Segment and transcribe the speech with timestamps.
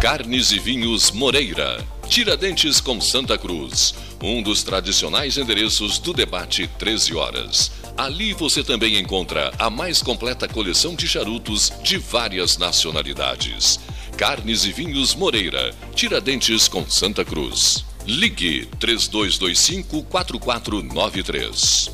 [0.00, 1.84] Carnes e Vinhos Moreira.
[2.08, 3.96] Tiradentes com Santa Cruz.
[4.22, 7.72] Um dos tradicionais endereços do debate 13 horas.
[7.96, 13.80] Ali você também encontra a mais completa coleção de charutos de várias nacionalidades.
[14.16, 15.74] Carnes e Vinhos Moreira.
[15.96, 17.84] Tiradentes com Santa Cruz.
[18.06, 21.90] Ligue 3225 4493.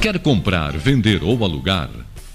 [0.00, 2.05] Quer comprar, vender ou alugar?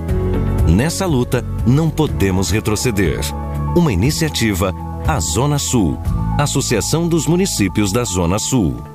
[0.70, 3.20] Nessa luta, não podemos retroceder.
[3.76, 4.74] Uma iniciativa,
[5.08, 5.98] a Zona Sul,
[6.38, 8.95] Associação dos Municípios da Zona Sul.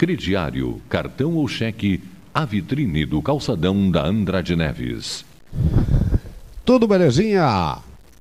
[0.00, 2.00] crediário, cartão ou cheque,
[2.32, 5.26] a vitrine do calçadão da Andrade Neves.
[6.64, 7.76] Tudo belezinha?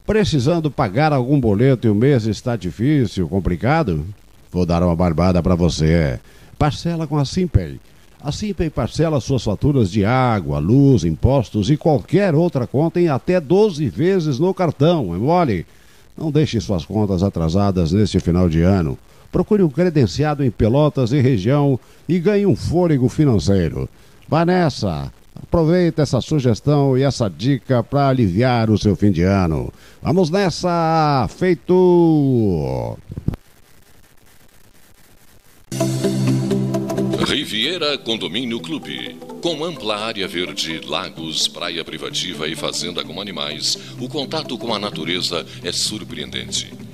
[0.05, 4.05] Precisando pagar algum boleto e o mês está difícil, complicado?
[4.51, 6.19] Vou dar uma barbada para você.
[6.57, 7.79] Parcela com a Simpay.
[8.21, 13.39] A Simpay parcela suas faturas de água, luz, impostos e qualquer outra conta em até
[13.39, 15.65] 12 vezes no cartão, é mole?
[16.17, 18.97] Não deixe suas contas atrasadas neste final de ano.
[19.31, 23.87] Procure um credenciado em Pelotas e região e ganhe um fôlego financeiro.
[24.27, 25.11] Vá nessa!
[25.41, 29.71] Aproveita essa sugestão e essa dica para aliviar o seu fim de ano.
[30.01, 31.27] Vamos nessa!
[31.29, 32.97] Feito!
[37.25, 39.15] Riviera Condomínio Clube.
[39.41, 44.79] Com ampla área verde, lagos, praia privativa e fazenda com animais, o contato com a
[44.79, 46.73] natureza é surpreendente.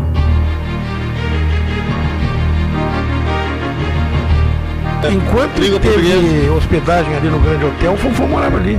[5.09, 8.77] Enquanto teve hospedagem ali no Grande Hotel, o Fonfon morava ali.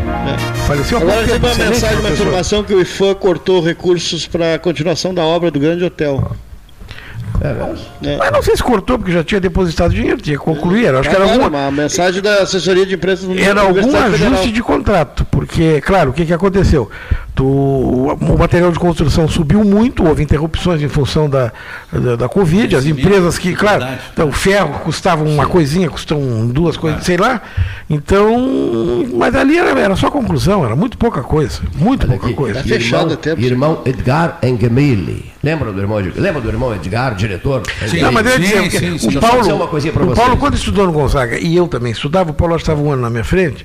[0.66, 2.26] Faleceu há pouco Agora tempo, recebi uma mensagem, uma professor.
[2.26, 6.32] informação que o IFAM cortou recursos para a continuação da obra do Grande Hotel.
[7.40, 8.16] É.
[8.18, 10.84] Mas não sei se cortou, porque já tinha depositado dinheiro, tinha que concluir.
[10.86, 14.18] Era, acho que era alguma, uma mensagem da assessoria de imprensa do era algum ajuste
[14.18, 14.46] Federal.
[14.46, 16.88] de contrato, porque, claro, o que, que aconteceu?
[17.34, 21.50] Tu, o material de construção subiu muito, houve interrupções em função da,
[21.90, 26.76] da, da Covid, as empresas que, claro, então, o ferro custava uma coisinha, custam duas
[26.76, 27.40] coisas, sei lá.
[27.88, 32.60] Então, mas ali era, era só conclusão, era muito pouca coisa, muito pouca coisa.
[32.74, 33.08] irmão,
[33.38, 35.32] irmão Edgar Engemili.
[35.42, 36.22] Lembra do irmão Edgar?
[36.22, 37.62] Lembra do irmão Edgar, diretor?
[38.00, 38.60] Não, mas eu ia dizer,
[38.90, 40.18] Deixa eu o Paulo, dizer uma coisinha para o vocês.
[40.18, 43.10] Paulo, quando estudou no Gonzaga, e eu também estudava, o Paulo estava um ano na
[43.10, 43.64] minha frente,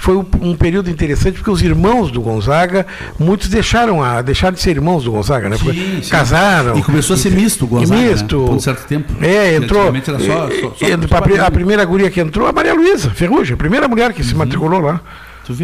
[0.00, 2.86] foi um, período interessante, porque os irmãos do Gonzaga,
[3.18, 5.58] muitos deixaram, a, deixaram de ser irmãos do Gonzaga, né?
[5.58, 6.10] Sim, sim.
[6.10, 6.78] casaram.
[6.78, 8.08] E começou a ser misto o Gonzaga, né?
[8.12, 8.44] misto.
[8.44, 9.12] Por um certo tempo.
[9.20, 9.94] É, entrou.
[9.94, 13.10] Era só- só- só- e- só a, a primeira guria que entrou, a Maria Luísa
[13.10, 15.00] Ferrugem, a primeira mulher que se matriculou lá.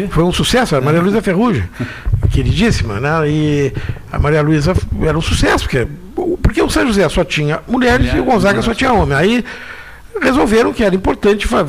[0.09, 1.63] Foi um sucesso, a Maria Luísa Ferrugem,
[2.29, 3.09] queridíssima, né?
[3.29, 3.73] E
[4.11, 5.87] a Maria Luísa era um sucesso, porque,
[6.43, 8.65] porque o São José só tinha mulheres Mulher, e o Gonzaga mulher.
[8.65, 9.17] só tinha homem.
[9.17, 9.45] Aí
[10.21, 11.65] resolveram que era importante, fa-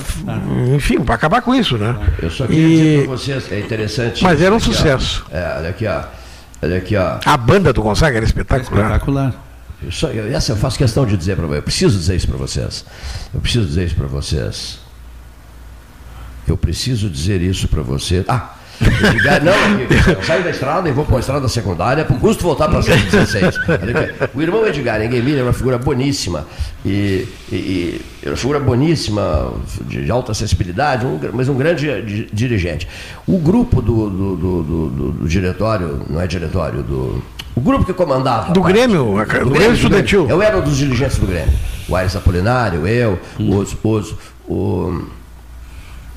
[0.74, 1.96] enfim, para acabar com isso, né?
[2.22, 4.22] Eu só queria E dizer para vocês, é interessante.
[4.22, 4.72] Mas era um aqui, ó.
[4.72, 5.24] sucesso.
[5.30, 6.02] É, olha aqui, ó.
[6.60, 7.18] Olha aqui, ó.
[7.24, 8.82] a banda do Gonzaga era espetacular.
[8.86, 9.44] Espetacular.
[9.82, 11.58] Eu só- eu- essa eu faço questão de dizer para vocês.
[11.58, 12.84] Eu preciso dizer isso para vocês.
[13.32, 14.78] Eu preciso dizer isso para vocês.
[16.46, 18.24] Eu preciso dizer isso para vocês.
[18.28, 18.54] Ah!
[18.80, 22.78] Não, eu saio da estrada e vou para a estrada secundária, por custo voltar para
[22.78, 23.58] a 116.
[23.68, 24.30] Olha aqui.
[24.34, 26.46] O irmão Edgar Enguemir é uma figura boníssima,
[26.84, 29.52] e, e, e é uma figura boníssima,
[29.86, 32.86] de, de alta acessibilidade, um, mas um grande di- dirigente.
[33.26, 37.22] O grupo do, do, do, do- do- do diretório, não é diretório, do,
[37.54, 38.52] o grupo que comandava.
[38.52, 40.28] Do Grêmio, a- do Grêmio Estudantil.
[40.28, 41.52] Eu era um dos dirigentes do Grêmio.
[41.88, 44.14] O Aires Apolinário, eu, os, os,
[44.46, 45.02] o.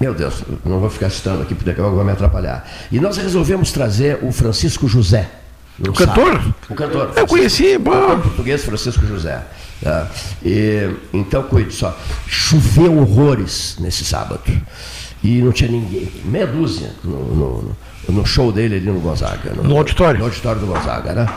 [0.01, 2.67] Meu Deus, não vou ficar citando aqui, porque daqui a pouco vai me atrapalhar.
[2.91, 5.29] E nós resolvemos trazer o Francisco José.
[5.77, 6.34] no O cantor?
[6.34, 6.55] sábado.
[6.70, 7.13] O cantor.
[7.15, 9.43] Eu conheci, O cantor português Francisco José.
[9.84, 10.08] tá?
[10.43, 11.96] E, então, cuide só.
[12.27, 14.41] Choveu horrores nesse sábado.
[15.24, 17.77] E não tinha ninguém, meia dúzia no, no,
[18.10, 19.53] no show dele ali no Gonzaga.
[19.53, 20.17] No auditório?
[20.20, 21.29] No auditório do Gonzaga, né?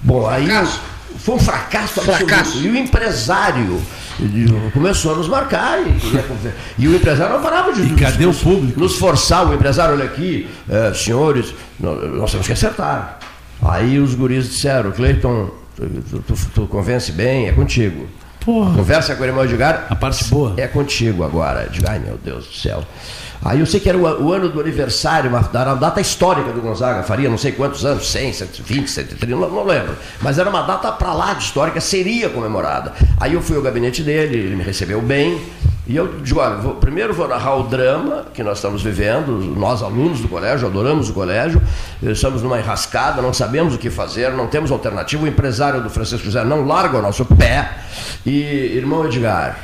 [0.00, 0.48] Bom, aí
[1.16, 2.26] foi um fracasso absoluto.
[2.26, 2.58] Fracasso.
[2.58, 3.80] E o empresário
[4.72, 5.96] começou a nos marcar e,
[6.82, 8.80] e o empresário não parava de E cadê nos, o público?
[8.80, 9.46] nos forçar.
[9.48, 13.18] O empresário, olha aqui, eh, senhores, nó- nós temos que acertar.
[13.62, 18.08] Aí os guris disseram, Cleiton, tu, tu- tu convence bem, é contigo.
[18.44, 19.86] Conversa com o irmão Edgar.
[19.90, 20.54] A parte boa.
[20.56, 21.68] É contigo agora.
[21.70, 22.82] Digo, ai meu Deus do céu.
[23.44, 26.50] Aí eu sei que era o, o ano do aniversário, uma, era uma data histórica
[26.52, 29.94] do Gonzaga, faria não sei quantos anos, 100, 120, 130, não, não lembro.
[30.20, 32.92] Mas era uma data para lá de histórica, seria comemorada.
[33.20, 35.40] Aí eu fui ao gabinete dele, ele me recebeu bem.
[35.86, 39.82] E eu digo, olha, vou- primeiro vou narrar o drama que nós estamos vivendo, nós
[39.82, 41.62] alunos do colégio, adoramos o colégio,
[42.02, 45.24] estamos numa enrascada, não sabemos o que fazer, não temos alternativa.
[45.24, 47.70] O empresário do Francisco José não larga o nosso pé.
[48.26, 48.32] E,
[48.76, 49.60] irmão Edgar,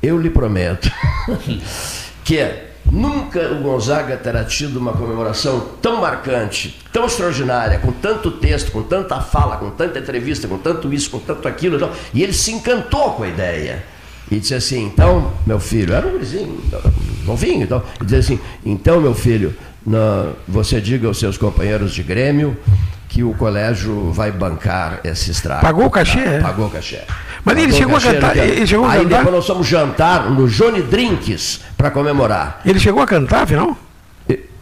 [0.00, 0.88] eu lhe prometo
[2.24, 8.72] que nunca o Gonzaga terá tido uma comemoração tão marcante, tão extraordinária, com tanto texto,
[8.72, 11.90] com tanta fala, com tanta entrevista, com tanto isso, com tanto aquilo.
[12.14, 13.84] e ele se encantou com a ideia.
[14.30, 16.60] E disse assim, então, meu filho, era um gurizinho,
[17.24, 19.54] novinho, então, e disse assim, então, meu filho,
[19.86, 22.54] na- você diga aos seus companheiros de Grêmio
[23.08, 25.62] que o colégio vai bancar esse estrago.
[25.62, 26.40] Pagou o cachê, é?
[26.40, 27.00] Pagou o cachê.
[27.48, 29.16] Mas ele o chegou cantar- ele chegou a Aí cantar?
[29.18, 32.60] depois nós fomos jantar no Johnny Drinks para comemorar.
[32.64, 33.76] Ele chegou a cantar, afinal?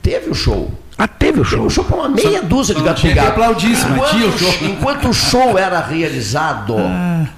[0.03, 0.73] Teve o show.
[0.99, 1.59] Ah, teve o show?
[1.59, 3.29] Teve um show com uma meia dúzia de gato gato.
[3.29, 4.55] aplaudir, mas tinha o show.
[4.63, 6.77] enquanto o show era realizado,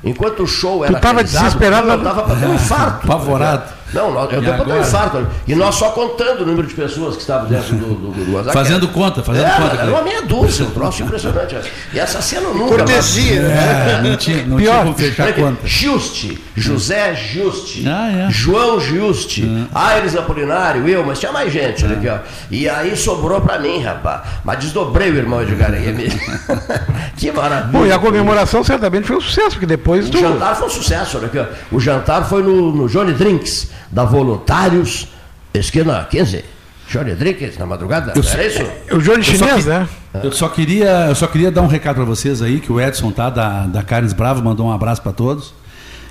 [0.04, 3.06] enquanto o show era Tu tava realizado, desesperado eu estava para ter um infarto.
[3.06, 3.77] Apavorado.
[3.92, 4.80] Não, nós- eu E para um agora?
[4.80, 5.26] infarto.
[5.46, 8.52] E nós só contando o número de pessoas que estavam dentro do, do, do Gonzaga.
[8.52, 11.56] Fazendo conta, fazendo Era- conta, Era uma meia dúzia, um troço impressionante.
[11.92, 12.76] E essa cena nunca...
[12.76, 15.58] Cortesia, É, não tinha, não tinha como fechar conta.
[15.66, 18.30] Juste, José Juste, Ah, é.
[18.30, 22.18] João Juste, Aires Apolinário, eu, mas tinha mais gente, olha aqui, ó.
[22.50, 24.22] E aí sobrou pra mim, rapaz.
[24.44, 26.08] Mas desdobrei o irmão Edgar Guilherme.
[27.16, 27.68] que maravilha.
[27.72, 30.18] Bom, e a comemoração certamente foi um sucesso, porque depois O tu.
[30.20, 31.44] jantar foi um sucesso, olha aqui, ó.
[31.72, 35.08] O jantar foi no, no Johnny Drinks, da Voluntários,
[35.54, 36.44] esquina 15.
[36.90, 38.62] Johnny Drinks, na madrugada, Eu era isso?
[38.92, 39.86] O Johnny Chinês, que- né?
[40.22, 43.10] Eu só queria, eu só queria dar um recado para vocês aí que o Edson
[43.10, 45.52] tá da da Carnes Bravo mandou um abraço para todos,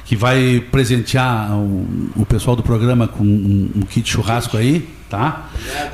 [0.05, 5.47] que vai presentear o, o pessoal do programa com um, um kit churrasco aí, tá?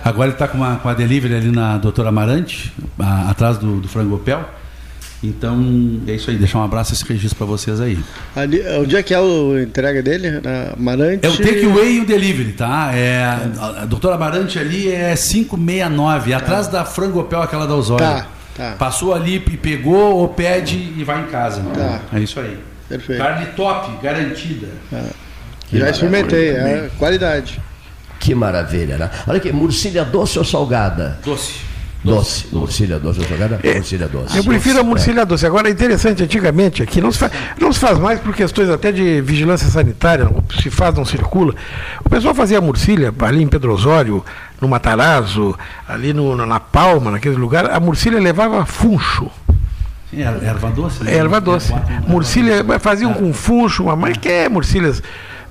[0.03, 3.79] Agora ele está com uma com a delivery ali na Doutora Amarante, a- atrás do,
[3.79, 4.43] do Frangopel.
[5.23, 7.97] Então é isso aí, deixar um abraço esse registro para vocês aí.
[8.35, 10.41] Ali, onde é que é a entrega dele?
[10.41, 11.25] Na Amarante?
[11.25, 12.91] É o takeaway e o delivery, tá?
[12.93, 13.23] É,
[13.57, 18.05] a, a doutora Amarante ali é 569, atrás da Frangopel, aquela da Osório.
[18.05, 18.75] Tá, tá.
[18.77, 21.61] Passou ali e pegou, ou pede e vai em casa.
[21.73, 22.01] Tá.
[22.13, 22.59] É isso aí.
[22.89, 23.23] Perfeito.
[23.23, 24.67] Carne top, garantida.
[25.71, 27.61] Já experimentei, é qualidade.
[28.19, 29.09] Que maravilha, né?
[29.27, 31.17] Olha aqui, murcilha doce ou salgada?
[31.25, 31.72] Doce.
[32.03, 32.47] Doce.
[32.51, 33.59] Murcilha doce ou salgada?
[33.63, 34.37] Murcilha doce.
[34.37, 35.45] Eu prefiro a murcilha doce.
[35.45, 38.91] Agora é interessante, antigamente aqui não se, faz, não se faz mais por questões até
[38.91, 41.55] de vigilância sanitária, não se faz, não circula.
[42.03, 44.23] O pessoal fazia murcilha ali em Pedro Osório,
[44.59, 45.57] no Matarazzo,
[45.87, 49.29] ali no, na Palma, naquele lugar, a murcilha levava funcho.
[50.11, 51.03] Sim, er- erva doce.
[51.05, 51.15] né?
[51.15, 51.71] Erva doce.
[51.71, 55.01] Um- Murcilha, faziam com funcho, mas que é murcilhas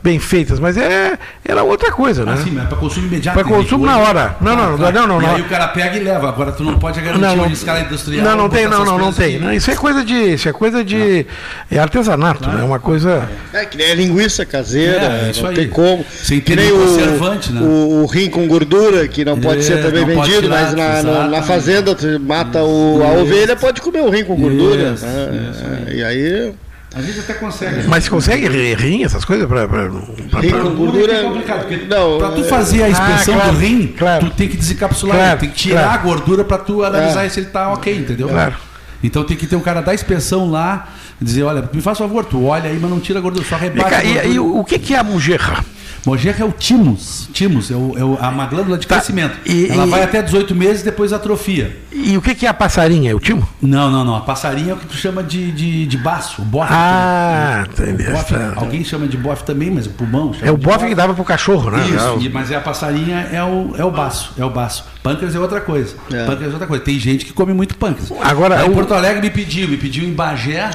[0.02, 2.32] bem feitas, mas é, era outra coisa, né?
[2.32, 3.38] Assim, mas para consumo imediato.
[3.38, 4.36] Para consumo na hora.
[4.40, 5.22] Não, não, não, não, não.
[5.22, 6.28] E aí o cara pega e leva.
[6.28, 7.44] Agora tu não pode garantir Não, não.
[7.44, 8.24] uma escala industrial.
[8.24, 9.54] Não, não tem, não, não, não tem.
[9.54, 11.24] Isso é coisa de, isso é coisa de
[11.70, 12.60] é artesanato, né?
[12.60, 13.28] É uma coisa.
[13.52, 15.56] É que nem a linguiça caseira, É, isso não aí.
[15.56, 16.04] tem como.
[16.10, 17.60] Sem que ter nem nenhum o, conservante, né?
[17.60, 20.84] o, o rim com gordura, que não pode É, ser também vendido, tirar, mas na,
[20.84, 21.46] na- na exatamente.
[21.46, 24.94] fazenda tu mata o, a ovelha, pode comer o rim com gordura.
[24.94, 25.84] Isso, né?
[25.94, 26.52] E aí.
[26.94, 27.86] A gente até consegue.
[27.88, 29.66] Mas consegue ri- rim, essas coisas para.
[29.66, 31.12] Pra, pra, Rim com gordura.
[31.12, 34.30] É complicado, porque Não, pra tu é- fazer a inspeção Ah, claro, do rim, tu
[34.30, 35.98] tem que desencapsular, Claro, ele, tem que tirar claro.
[35.98, 37.28] a gordura para tu analisar É.
[37.28, 38.28] se ele tá ok, entendeu?
[38.28, 38.54] Claro.
[39.02, 40.88] Então tem que ter um cara da inspeção lá,
[41.20, 43.94] dizer, olha, me faz favor, tu olha aí, mas não tira a gordura, só rebate
[43.94, 44.26] E, gordura.
[44.26, 45.64] e o o que, que é a mujerra?
[46.04, 47.28] Mojerra é o timus.
[47.32, 49.34] Timus é, o, é o- a uma glândula de crescimento.
[49.36, 49.40] Tá.
[49.46, 51.76] E- Ela e- vai até 18 meses e depois atrofia.
[51.92, 53.10] E o que, que é a passarinha?
[53.10, 53.46] É o timo?
[53.60, 54.16] Não, não, não.
[54.16, 56.72] A passarinha é o que tu chama de, de, de baço, o bofe.
[56.72, 57.94] Ah, também.
[57.94, 58.10] entendi.
[58.10, 58.52] O Tá.
[58.56, 61.22] alguém chama de bofe também, mas o pulmão chama É o bofe que dava pro
[61.24, 61.84] cachorro, né?
[61.86, 64.84] Isso, É e- mas é a passarinha é o, é o baço, é o baço.
[65.02, 65.94] Pâncreas é outra coisa.
[66.08, 66.82] Pâncreas é outra coisa.
[66.82, 68.10] Tem gente que come muito pâncreas.
[68.22, 70.70] Agora, Aí o- Porto Alegre me pediu, me pediu em Bagé,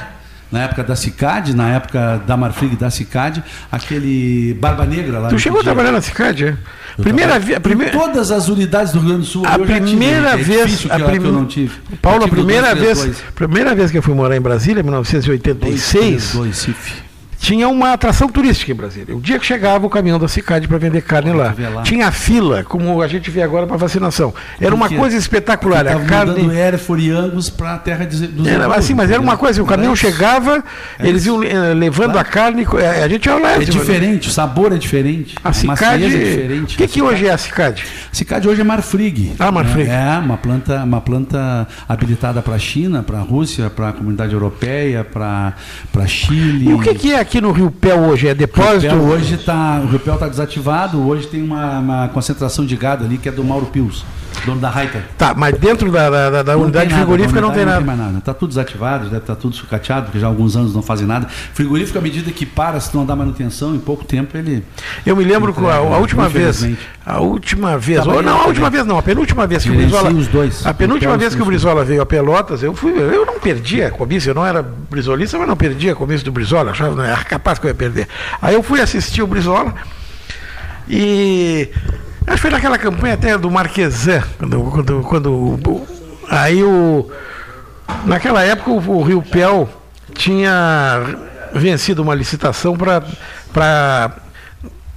[0.50, 5.28] na época da Cicad, na época da Marfrig da Cicad, aquele Barba Negra lá.
[5.28, 6.56] Tu chegou a trabalhar na Cicad, é?
[6.96, 7.58] Eu Primeira vez.
[7.60, 7.94] Primeira...
[7.94, 9.46] Em todas as unidades do Rio Grande do Sul.
[9.46, 11.74] A já tive, primeira é vez, difícil a que, eu- prim- eu não tive.
[12.02, 13.34] Paulo, a primeira vez, 232.
[13.34, 17.07] primeira vez que eu fui morar em Brasília, 1986, 232, CIF.
[17.48, 19.16] Tinha uma atração turística em Brasília.
[19.16, 21.54] O dia que chegava o caminhão da Cicad para vender carne lá.
[21.72, 21.82] lá.
[21.82, 24.34] tinha fila, como a gente vê agora para vacinação.
[24.60, 25.88] Era uma coisa espetacular.
[25.88, 29.20] A mandando carne Hereford e Angus para a terra de, dos era, assim, mas era
[29.20, 30.62] uma coisa, o caminhão chegava,
[30.98, 33.52] É eles iam eh, levando a carne, eh, a gente ia lá.
[33.52, 35.34] É diferente, o sabor é diferente.
[35.42, 36.76] A Cicad, maciez é o diferente.
[36.76, 37.82] que, que hoje é a Cicad?
[38.12, 39.32] Cicad hoje é Marfrig.
[39.38, 39.88] Ah, Marfrig.
[39.88, 44.34] É uma planta, uma planta habilitada para a China, para a Rússia, para a comunidade
[44.34, 45.54] europeia, para
[45.90, 46.68] para Chile.
[46.68, 48.28] E o que, que é aqui no Rio Pel hoje?
[48.28, 48.94] É depósito?
[48.94, 53.18] Ripel hoje tá, o Ripel está desativado, hoje tem uma, uma concentração de gado ali
[53.18, 54.04] que é do Mauro Pius,
[54.44, 55.02] dono da Raita.
[55.16, 57.80] Tá, mas dentro da, da, da- unidade nada, frigorífica não tem nada.
[57.80, 58.18] Não tem mais nada.
[58.18, 61.26] Está tudo desativado, deve estar tudo sucateado, porque já há alguns anos não fazem nada.
[61.28, 64.64] Frigorífico, à medida que para, se não dá manutenção, em pouco tempo ele.
[65.06, 66.66] Eu me lembro que a, a entrega, última vez,
[67.04, 69.74] a última vez, Trabalhei ou não, a última vez não, a penúltima vez que o
[69.74, 70.66] Brizola, os dois.
[70.66, 73.90] a penúltima vez que o Brizola veio a Pelotas, eu fui, eu não perdi a
[73.90, 77.24] comício, eu não era brisolista, mas não perdi a comício do Brizola, achava, não era
[77.24, 78.08] capaz que eu ia perder.
[78.42, 79.74] Aí eu fui assistir o Brizola
[80.88, 81.68] e
[82.28, 85.86] acho que foi naquela campanha até do Marquesan, quando, quando, quando
[86.28, 87.10] aí o
[88.04, 89.68] naquela época o, Rio Pel
[90.14, 91.00] tinha
[91.54, 94.12] vencido uma licitação para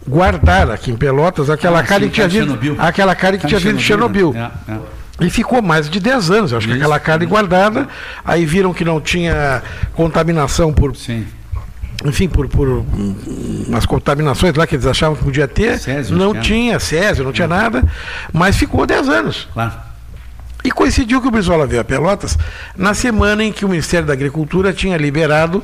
[0.08, 2.76] guardar aqui em Pelotas aquela Ah, sim, que tinha vindo, Chernobyl.
[2.80, 4.34] aquela carne que tinha vindo de Chernobyl.
[4.34, 4.52] né?
[4.68, 5.02] É, é.
[5.22, 7.88] E ficou mais de 10 anos, eu acho que aquela carne guardada.
[8.26, 9.62] Aí viram que não tinha
[9.94, 10.94] contaminação por.
[12.06, 12.84] Enfim, por, por
[13.68, 15.78] umas contaminações lá que eles achavam que podia ter.
[15.80, 17.84] Césio, não tinha Césio, não tinha nada.
[18.34, 19.48] Mas ficou 10 anos.
[19.54, 19.74] Claro.
[20.64, 22.38] E coincidiu que o Brizola veio a Pelotas
[22.78, 25.64] na semana em que o Ministério da Agricultura tinha liberado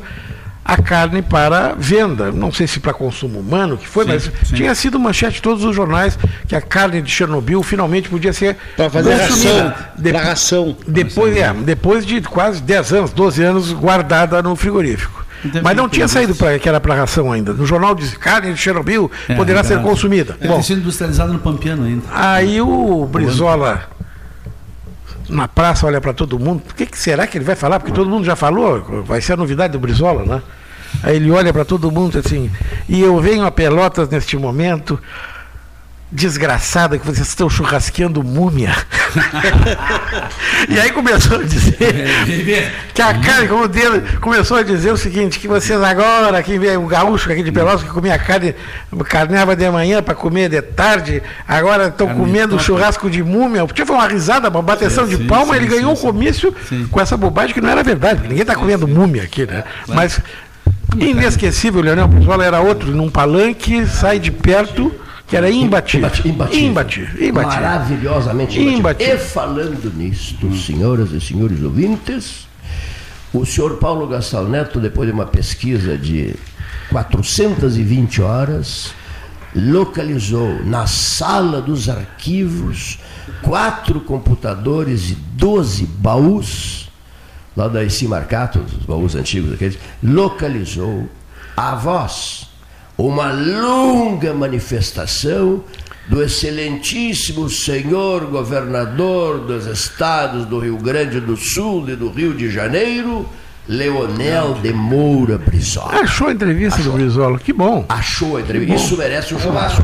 [0.65, 2.31] a carne para venda.
[2.31, 4.55] Não sei se para consumo humano, que foi, Sim, mas sim.
[4.55, 8.57] tinha sido manchete de todos os jornais que a carne de Chernobyl finalmente podia ser
[8.75, 9.63] Para fazer consumida.
[9.69, 10.03] ração.
[10.11, 10.77] Para ração.
[10.87, 15.25] Depois, é, depois de quase 10 anos, 12 anos guardada no frigorífico.
[15.43, 17.53] Deve Mas não tinha saído para que era para ração ainda.
[17.53, 20.35] No jornal diz carne de Chernobyl É, poderá ser consumida.
[20.39, 22.03] Deve Bom, sido industrializado no Pampiano ainda.
[22.11, 23.89] Aí o Brizola
[25.29, 26.63] na praça olha para todo mundo.
[26.69, 27.79] O que, que será que ele vai falar?
[27.79, 30.41] Porque todo mundo já falou, vai ser a novidade do Brizola, né?
[31.03, 32.49] Aí ele olha para todo mundo assim,
[32.87, 34.99] e eu venho a Pelotas neste momento,
[36.11, 38.73] desgraçada que vocês estão churrasqueando múmia.
[40.69, 45.37] e aí começou a dizer que a carne, como dele, começou a dizer o seguinte,
[45.37, 48.55] que vocês agora, quem vê o gaúcho aqui de Pelotas que comia carne,
[49.05, 53.65] carneava de manhã para comer de tarde, agora estão comendo churrasco de múmia.
[53.65, 55.95] O Tio foi uma risada, uma bateção Sim, de sim, palma, sim, ele ganhou o
[55.95, 56.55] sim, comício
[56.89, 59.63] com essa bobagem que não era verdade, ninguém está comendo múmia aqui, né?
[59.87, 60.21] Mas
[60.97, 64.93] inesquecível, Leonel Brizola era outro, num palanque, sai de perto,
[65.27, 66.07] que era imbatível.
[66.07, 66.31] Imbatível.
[66.31, 67.27] Imbatível.
[67.27, 67.33] imbatível.
[67.33, 68.79] Maravilhosamente imbatível.
[68.79, 69.15] Imbatível.
[69.15, 72.47] E falando nisto, senhoras e senhores ouvintes,
[73.33, 76.33] o senhor Paulo Gastal Neto, depois de uma pesquisa de
[76.89, 78.93] 420 horas,
[79.53, 82.99] localizou na sala dos arquivos
[83.41, 86.89] quatro computadores e 12 baús,
[87.55, 91.09] lá da Marcato, os baús antigos aqueles, localizou
[91.55, 92.47] a voz,
[92.97, 95.63] uma longa manifestação
[96.07, 102.49] do excelentíssimo senhor governador dos estados do Rio Grande do Sul e do Rio de
[102.49, 103.27] Janeiro,
[103.67, 105.99] Leonel de Moura Brizola.
[105.99, 107.85] Achou a entrevista do Brizola, que bom.
[107.89, 108.75] Achou a entrevista.
[108.75, 109.83] Isso merece um churrasco.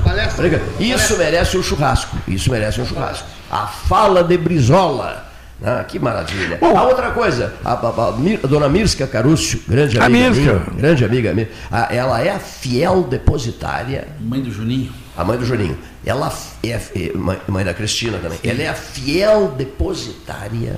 [0.79, 2.17] Isso merece um churrasco.
[2.27, 3.27] Isso merece um churrasco.
[3.51, 5.32] A fala de Brizola.
[5.61, 6.57] Ah, que maravilha.
[6.61, 10.53] a outra coisa, a, a- a Mir- a dona Mirska Carúcio, grande A amiga Mirska.
[10.53, 14.07] minha, grande amiga minha, a- ela é a fiel depositária.
[14.19, 14.91] Mãe do Juninho.
[15.15, 15.77] A mãe do Juninho.
[16.05, 18.39] Ela é, é mãe, mãe da Cristina também.
[18.43, 20.77] Ela é a fiel depositária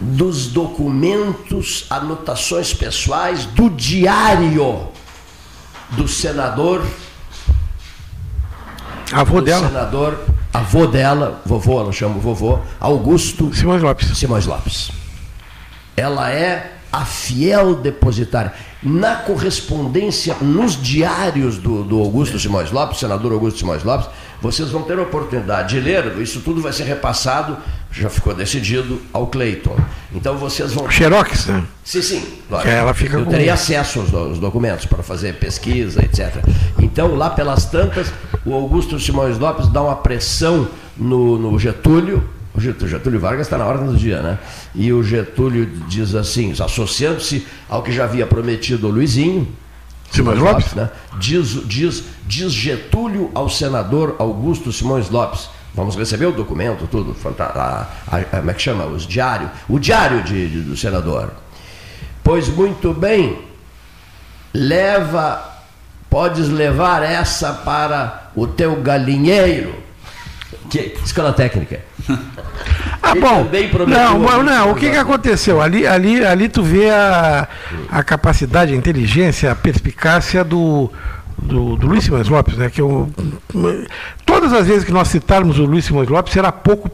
[0.00, 4.88] dos documentos, anotações pessoais do diário
[5.90, 6.84] do senador.
[9.12, 9.68] Avô do dela.
[9.68, 10.18] senador,
[10.52, 14.16] avô dela, vovô, ela chama o vovô, Augusto Simões Lopes.
[14.16, 14.90] Simões Lopes.
[15.96, 18.52] Ela é a fiel depositária.
[18.82, 24.08] Na correspondência, nos diários do, do Augusto Simões Lopes, senador Augusto Simões Lopes,
[24.42, 27.56] vocês vão ter a oportunidade de ler, isso tudo vai ser repassado,
[27.92, 29.76] já ficou decidido, ao Cleiton.
[30.14, 30.90] Então vocês vão.
[30.90, 31.62] Xerox, né?
[31.84, 32.24] Sim, sim.
[32.62, 36.36] Que ela fica Eu com- terei acesso aos, aos documentos para fazer pesquisa, etc.
[36.78, 38.12] Então, lá pelas tantas,
[38.44, 42.28] o Augusto Simões Lopes dá uma pressão no, no Getúlio.
[42.54, 44.38] O Getúlio, Vargas está na ordem do dia, né?
[44.74, 49.48] E o Getúlio diz assim, associando-se ao que já havia prometido o Luizinho.
[50.10, 50.74] Simões Lopes?
[50.74, 50.90] né?
[51.18, 55.48] Diz, diz, diz Getúlio ao senador Augusto Simões Lopes.
[55.74, 58.84] Vamos receber o documento, tudo, a- a- a- como é que chama?
[58.84, 61.32] Os diário, o diário de- de- do senador.
[62.22, 63.38] Pois muito bem,
[64.52, 65.42] leva,
[66.10, 69.74] podes levar essa para o teu galinheiro.
[70.70, 71.80] Que, escola técnica.
[73.04, 73.42] Ah, bom.
[73.88, 75.60] Não, não, não, o que, que aconteceu?
[75.60, 77.48] Ali, ali, ali tu vê a,
[77.90, 80.88] a capacidade, a inteligência, a perspicácia do,
[81.42, 82.70] do, do Luiz Simões Lopes, né?
[82.70, 83.10] Que eu,
[84.24, 86.90] todas as vezes que nós citarmos o Luiz Simões Lopes, será pouco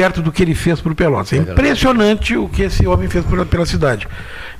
[0.00, 1.32] perto do que ele fez para o Pelotas.
[1.32, 4.08] É impressionante o que esse homem fez pela, pela cidade.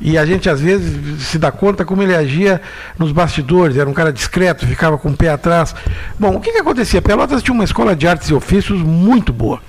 [0.00, 2.60] E a gente, às vezes, se dá conta como ele agia
[2.98, 3.76] nos bastidores.
[3.76, 5.74] Era um cara discreto, ficava com o pé atrás.
[6.18, 7.00] Bom, o que, que acontecia?
[7.00, 9.60] Pelotas tinha uma escola de artes e ofícios muito boa.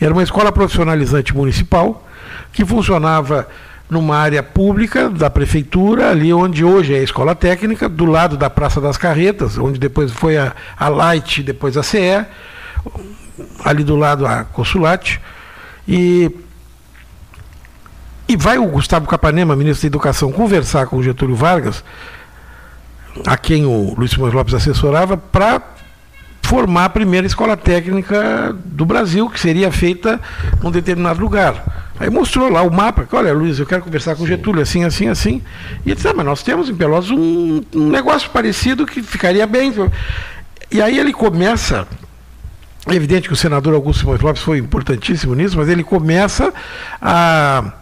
[0.00, 2.04] Era uma escola profissionalizante municipal
[2.52, 3.46] que funcionava
[3.88, 8.48] numa área pública da prefeitura, ali onde hoje é a escola técnica, do lado da
[8.48, 12.24] Praça das Carretas, onde depois foi a, a Light, depois a CE,
[13.64, 15.20] ali do lado a Consulate.
[15.86, 16.34] E,
[18.26, 21.84] e vai o Gustavo Capanema, ministro da Educação, conversar com o Getúlio Vargas,
[23.26, 25.62] a quem o Luiz Simões Lopes assessorava, para
[26.42, 30.20] formar a primeira escola técnica do Brasil, que seria feita
[30.62, 31.83] num determinado lugar.
[31.98, 35.42] Aí mostrou lá o mapa, olha, Luiz, eu quero conversar com Getúlio, assim, assim, assim.
[35.86, 39.46] E ele disse, ah, mas nós temos em Pelotas um, um negócio parecido que ficaria
[39.46, 39.72] bem.
[40.72, 41.86] E aí ele começa,
[42.88, 46.52] é evidente que o senador Augusto Simões Lopes foi importantíssimo nisso, mas ele começa
[47.00, 47.72] a,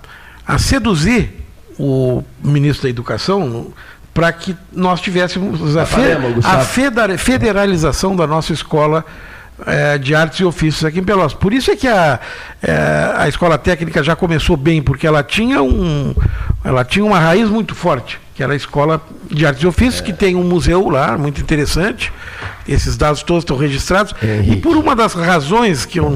[0.46, 1.30] a seduzir
[1.78, 3.72] o ministro da Educação
[4.12, 5.96] para que nós tivéssemos a, fe-
[6.44, 9.06] a federalização da nossa escola
[9.66, 11.34] eh, de artes e ofícios aqui em Pelotas.
[11.34, 12.18] Por isso é que a,
[12.62, 16.14] eh, a escola técnica já começou bem, porque ela tinha, um,
[16.64, 20.12] ela tinha uma raiz muito forte, que era a escola de artes e ofícios, que
[20.12, 22.12] tem um museu lá, muito interessante.
[22.66, 24.14] Esses dados todos estão registrados.
[24.46, 26.10] E por uma das razões que eu,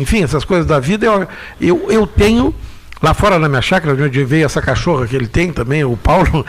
[0.00, 1.28] enfim, essas coisas da vida, eu,
[1.60, 2.54] eu, eu tenho,
[3.02, 5.96] lá fora na minha chácara, de onde veio essa cachorra que ele tem também, o
[5.96, 6.44] Paulo.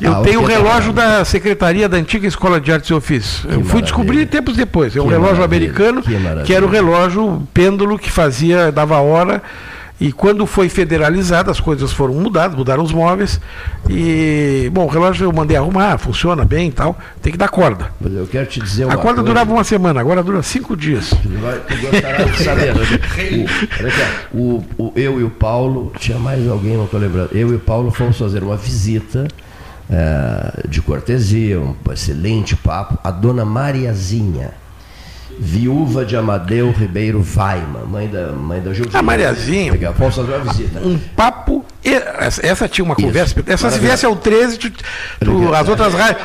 [0.00, 3.44] Eu Ah, tenho o tá relógio da Secretaria da Antiga Escola de Artes e Ofícios.
[3.44, 3.82] Eu fui maravilha.
[3.82, 4.94] descobrir tempos depois.
[4.94, 6.10] É um Que relógio americano, que
[6.44, 9.42] que era o relógio pêndulo que fazia, dava hora.
[9.98, 13.40] E quando foi federalizado, as coisas foram mudadas, mudaram os móveis.
[13.88, 16.98] E, bom, o relógio eu mandei arrumar, funciona bem e tal.
[17.22, 17.90] Tem que dar corda.
[18.04, 19.26] Eu quero te dizer uma A corda coisa.
[19.28, 21.14] durava uma semana, agora dura cinco dias.
[24.34, 24.62] O-
[24.94, 27.30] eu e o Paulo, tinha mais alguém, não estou lembrando.
[27.32, 29.26] Eu e o Paulo fomos fazer uma visita
[29.90, 34.50] eh, de cortesia, um excelente papo, a dona Mariazinha,
[35.38, 38.98] viúva de Amadeu Ribeiro Vaima, mãe da, mãe da Gilzinha.
[38.98, 39.72] A Mariazinha.
[39.92, 40.80] Fomos fazer uma visita.
[40.80, 41.64] Um papo.
[41.84, 43.34] Essa, essa tinha uma conversa.
[43.46, 44.70] Essa se viesse ao 13, tu-
[45.20, 46.22] tu- as outras rádios.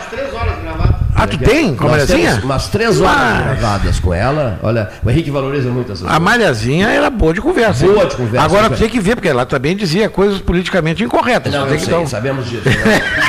[1.14, 2.42] Ah, tu tem com a Mariazinha?
[2.44, 4.58] umas três horas Mas- gravadas com ela.
[4.64, 7.86] Olha, o Henrique valoriza muito essas A Mariazinha era boa de conversa.
[7.86, 8.76] Boa de conversa, Agora né?
[8.76, 11.54] tu tem que ver, porque ela também dizia coisas politicamente incorretas.
[11.54, 12.64] Não, eu que sei, um- sabemos disso.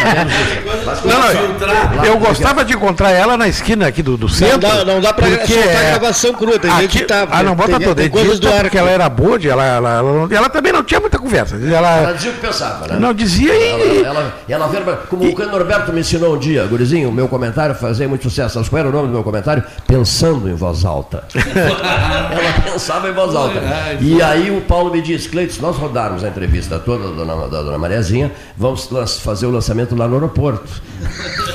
[0.85, 4.59] Mas Não, não, eu, gostava de encontrar ela na esquina aqui do, do centro.
[4.59, 7.79] dá- não dá pra porque soltar é- gravação crua, tem que editar, Ah, não, bota
[7.79, 7.95] tem- toda.
[8.03, 8.87] tem coisas Edita do ar porque aqui.
[8.87, 11.57] ela era boa, de- ela, ela, ela, ela também não tinha muita conversa.
[11.57, 12.97] Ela, Ela dizia o que pensava, né?
[12.99, 13.99] Não, dizia e.
[14.03, 17.29] Ela, ela, ela verba, como o Cano Norberto me ensinou um dia, gurizinho, o meu
[17.29, 18.55] comentário fazia muito sucesso.
[18.55, 19.63] Sabe qual era o nome do meu comentário?
[19.87, 21.25] Pensando em voz alta.
[21.35, 23.61] ela pensava em voz alta.
[24.01, 27.49] E aí o Paulo me disse, Cleiton, se nós rodarmos a entrevista toda da dona,
[27.49, 28.89] da dona Mariazinha, vamos
[29.23, 30.83] fazer o lançamento lá no aeroporto.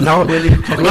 [0.02, 0.82] Não, o helicóptero,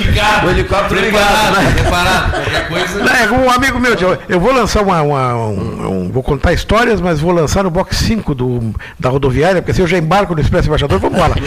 [0.00, 0.46] Ligado.
[0.46, 1.74] o helicóptero Preparado, ligado.
[1.74, 2.30] preparado.
[2.32, 2.98] Qualquer coisa.
[3.04, 6.52] Não, é um amigo meu, eu, eu vou lançar uma, uma- um, um- Vou contar
[6.52, 10.34] histórias, mas vou lançar no box 5 do, da rodoviária, porque se eu já embarco
[10.34, 11.30] no Expresso Embaixador, vamos lá.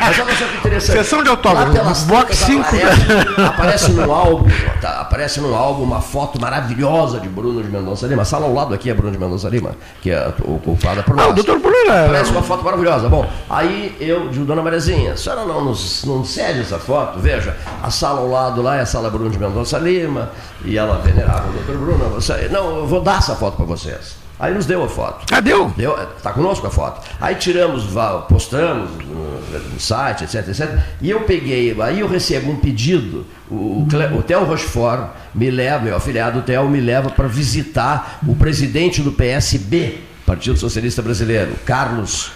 [0.00, 0.16] Mas
[0.62, 0.96] que interessante.
[0.98, 2.60] Sessão de autógrafos, box tantas 5.
[2.60, 4.48] Aparece, aparece no álbum,
[4.80, 8.22] tá, aparece no álbum uma foto maravilhosa de Bruno de Mendonça Lima.
[8.22, 11.22] A sala ao lado aqui é Bruno de Mendonça Lima, que é ocupada por Ah,
[11.22, 11.30] nós.
[11.30, 12.06] o doutor Bruno era.
[12.08, 13.08] Parece uma foto maravilhosa.
[13.08, 17.18] Bom, aí eu digo, dona Mariazinha, a senhora não nos não cede essa foto?
[17.20, 20.30] Veja, a sala ao lado lá é a sala Bruno de Mendonça Lima,
[20.64, 22.10] e ela venerava o doutor Bruno.
[22.14, 24.23] Você, não, eu vou dar essa foto para vocês.
[24.38, 25.24] Aí nos deu a foto.
[25.32, 25.72] Ah, deu?
[25.76, 27.08] Deu, tá conosco a foto.
[27.20, 27.84] Aí tiramos,
[28.28, 30.78] postamos no, site, etc, etc.
[31.00, 33.24] E eu peguei, aí eu recebo um pedido.
[33.48, 33.86] O,
[34.18, 39.12] o, Theo Rochefort me leva, meu afiliado Theo me leva para visitar o presidente do
[39.12, 42.32] PSB, Partido Socialista Brasileiro, Carlos.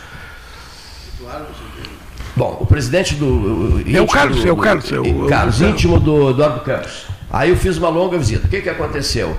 [2.37, 3.83] Bom, o presidente do.
[3.93, 6.31] É o Carlos, do- é o Carlos, é o- é Carlos, é o- íntimo do
[6.31, 7.07] Eduardo Campos.
[7.31, 8.47] Aí eu fiz uma longa visita.
[8.47, 9.37] O que, que aconteceu?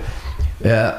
[0.61, 0.93] É,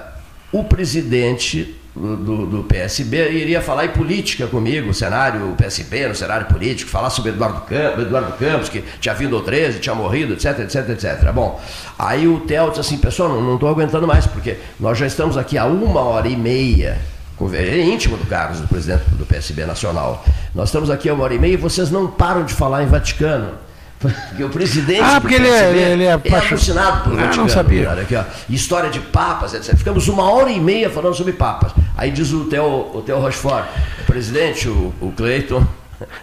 [0.53, 6.47] o presidente do, do- PSB iria falar em política comigo, o cenário PSB, no cenário
[6.47, 10.61] político, falar sobre Eduardo Campos, Eduardo Campos, que tinha vindo ao 13, tinha morrido, etc,
[10.61, 11.33] etc, etc.
[11.33, 11.61] Bom,
[11.99, 15.59] aí o Theo disse assim, pessoal, não estou aguentando mais, porque nós já estamos aqui
[15.59, 16.99] há uma hora e meia.
[17.41, 20.23] Ele é íntimo do Carlos, do presidente do PSB Nacional.
[20.55, 22.87] Nós estamos aqui há uma hora e meia e vocês não param de falar em
[22.87, 23.53] Vaticano.
[24.01, 27.51] Porque o presidente Ah, porque ele é- ele é é alucinado por Ah, não Vaticano.
[27.51, 27.85] sabia.
[27.85, 28.25] cara, aqui, ó.
[28.49, 29.77] História de papas, etc.
[29.77, 31.73] Ficamos uma hora e meia falando sobre papas.
[31.99, 33.67] Aí diz o Theo, o Theo Rochefort,
[34.01, 35.67] o presidente, o, o Cleiton.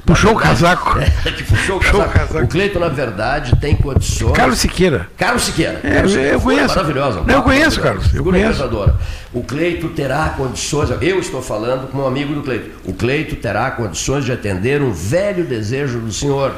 [0.07, 0.97] Puxou o casaco.
[1.23, 2.27] É, que puxou o Puxou o casaco.
[2.29, 2.45] casaco.
[2.45, 4.31] O Cleiton, na verdade, tem condições.
[4.33, 5.07] Carlos Siqueira.
[5.15, 5.79] Carlos Siqueira.
[5.83, 6.67] É, Carlos Siqueira eu conheço.
[6.75, 7.21] Maravilhosa.
[7.21, 7.79] um eu conheço.
[7.79, 8.69] Carlos, eu conheço.
[9.31, 12.71] O Cleito terá condições, eu estou falando como amigo do Cleito.
[12.85, 16.53] O Cleito terá condições de atender um velho desejo do senhor.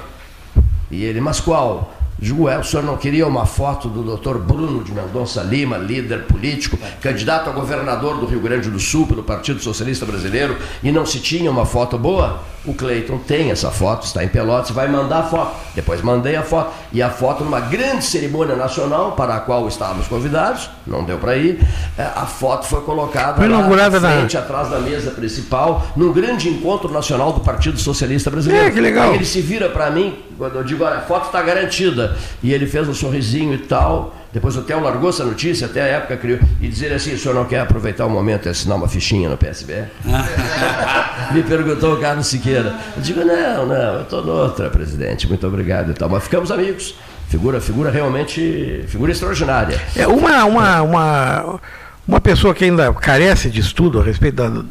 [0.91, 1.93] E ele, mas qual?
[2.21, 6.23] Digo, é, o senhor não queria uma foto do doutor Bruno de Mendonça Lima, líder
[6.25, 11.05] político, candidato a governador do Rio Grande do Sul pelo Partido Socialista Brasileiro, e não
[11.05, 12.41] se tinha uma foto boa?
[12.65, 15.55] O Cleiton tem essa foto, está em Pelotas, vai mandar a foto.
[15.73, 16.73] Depois mandei a foto.
[16.91, 21.37] E a foto numa grande cerimônia nacional para a qual estávamos convidados, não deu para
[21.37, 21.65] ir.
[21.97, 25.87] É, A foto foi colocada Foi lá inaugurada na na- frente, atrás da mesa principal,
[25.95, 28.67] num grande encontro nacional do Partido Socialista Brasileiro.
[28.67, 29.11] É, que legal.
[29.11, 32.15] Aí ele se vira para mim, quando eu digo, olha, a foto está garantida.
[32.41, 34.15] E ele fez um sorrisinho e tal.
[34.31, 37.33] Depois o Theo largou essa notícia, até a época criou, e dizer assim, o senhor
[37.33, 39.83] não quer aproveitar o momento e assinar uma fichinha no PSB?
[41.33, 42.73] Me perguntou o Carlos Siqueira.
[42.95, 46.07] Eu digo, não, não, eu estou noutra, presidente, muito obrigado e tal.
[46.07, 46.95] Mas ficamos amigos.
[47.27, 49.79] Figura, figura realmente, figura extraordinária.
[49.95, 51.59] É uma, uma, uma,
[52.07, 54.63] uma pessoa que ainda carece de estudo a respeito da,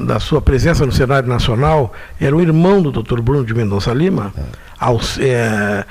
[0.00, 3.20] da sua presença no cenário nacional era o irmão do Dr.
[3.20, 4.32] Bruno de Mendonça Lima.
[4.78, 5.84] Alci- é,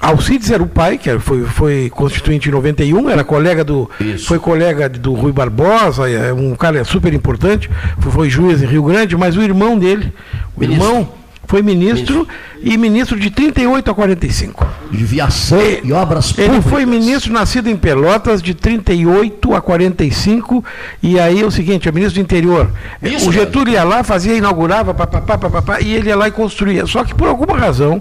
[0.00, 3.88] Alcides era o pai, que foi, foi constituinte em 91, era colega do.
[4.26, 8.82] Foi colega do Rui Barbosa, é um cara super importante, foi, foi juiz em Rio
[8.82, 10.12] Grande, mas o irmão dele,
[10.56, 10.88] o Ministro.
[10.88, 11.08] irmão,
[11.46, 12.26] foi ministro,
[12.62, 14.66] e ministro de 38 a 45.
[14.90, 16.70] De viação e obras Ele públicas.
[16.70, 20.64] foi ministro nascido em Pelotas de 38 a 45
[21.02, 22.70] e aí é o seguinte, é ministro do interior.
[23.02, 26.86] Isso, o Getúlio ia lá, fazia, inaugurava, papapá, papapá, e ele ia lá e construía.
[26.86, 28.00] Só que por alguma razão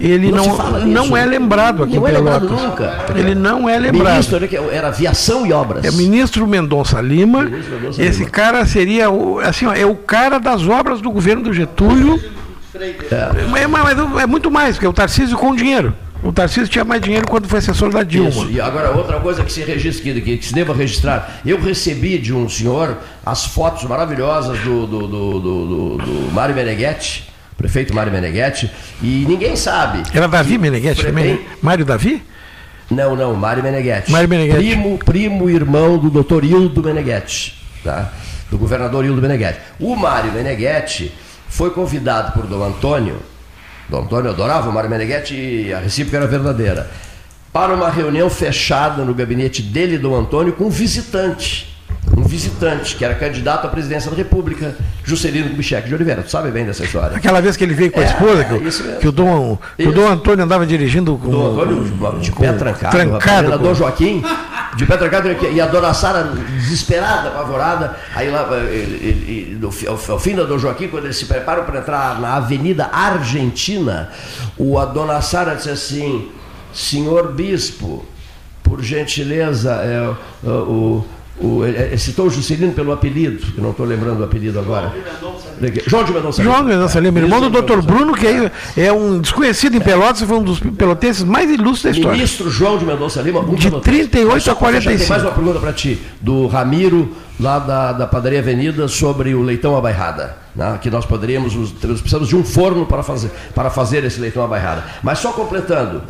[0.00, 2.70] ele Não não, não, é lembrado aqui Não em é lembrado Pelotas.
[2.70, 3.04] nunca.
[3.14, 4.12] Ele não é lembrado.
[4.14, 5.84] Ministro, era, que era aviação e obras.
[5.84, 7.44] É ministro Mendonça Lima.
[7.44, 8.30] Mendonça Esse Lima.
[8.30, 12.18] cara seria o, assim, ó, é o cara das obras do governo do Getúlio.
[12.82, 15.94] É, mas é muito mais, porque o Tarcísio com dinheiro.
[16.22, 18.28] O Tarcísio tinha mais dinheiro quando foi assessor da Dilma.
[18.28, 18.50] Isso.
[18.50, 21.40] E agora, outra coisa que se registre, que, que se deva registrar.
[21.46, 27.26] Eu recebi de um senhor as fotos maravilhosas do, do, do, do, do- Mário Meneghetti,
[27.56, 28.70] prefeito Mário Meneghetti,
[29.02, 30.02] e ninguém sabe.
[30.12, 31.34] Era Davi Meneghetti também?
[31.34, 31.38] né?
[31.62, 32.22] Mário Davi?
[32.90, 34.10] Não, não, Mário Meneghetti.
[34.12, 34.58] Mário Meneghetti.
[34.58, 38.12] Primo, primo irmão do doutor Hildo Meneghetti, tá?
[38.50, 39.60] do governador Hildo Meneghetti.
[39.78, 41.12] O Mário Meneghetti
[41.50, 43.20] foi convidado por Dom Antônio,
[43.88, 46.90] Dom Antônio adorava o Mário Meneghetti e a recíproca era verdadeira,
[47.52, 51.69] para uma reunião fechada no gabinete dele, Dom Antônio, com um visitante.
[52.16, 56.22] Um visitante, que era candidato à presidência da República, Juscelino Kubitschek de Oliveira.
[56.22, 57.16] Tu sabe bem dessa história.
[57.16, 58.96] Aquela vez que ele veio com a É, esposa, que, o- mesmo.
[58.98, 59.92] que o, Dom, que o.
[59.92, 61.30] Dom Antônio andava dirigindo com.
[61.30, 61.84] Dom Antônio,
[62.20, 64.22] de pé trancado, trancado o governador com- Joaquim,
[64.76, 66.24] De Petrocado e a dona Sara,
[66.56, 71.16] desesperada, apavorada, aí lá, ele, ele, no, ao, ao fim da Dom Joaquim, quando eles
[71.16, 74.10] se preparam para entrar na Avenida Argentina,
[74.56, 76.28] o, a dona Sara disse assim,
[76.72, 78.04] senhor bispo,
[78.62, 80.14] por gentileza, é,
[80.46, 81.04] o,
[81.40, 84.92] o ele citou o Juscelino pelo apelido, que não estou lembrando o apelido agora.
[85.86, 86.52] João de Mendonça Lima.
[86.52, 87.80] João de Mendonça Lima, irmão do Dr.
[87.82, 91.98] Bruno, que é, é, um desconhecido em Pelotas, foi um dos pelotenses mais ilustres da
[91.98, 92.16] história.
[92.16, 94.98] Ministro João de Mendonça Lima, um de 38 a 45.
[94.98, 99.42] Tem mais uma pergunta para ti, do Ramiro, lá da, da Padaria Avenida, sobre o
[99.42, 100.36] leitão à bairrada.
[100.54, 100.78] Né?
[100.80, 104.46] Que nós poderíamos, nós precisamos de um forno para fazer, para fazer esse leitão à
[104.46, 104.84] bairrada.
[105.02, 106.02] Mas só completando,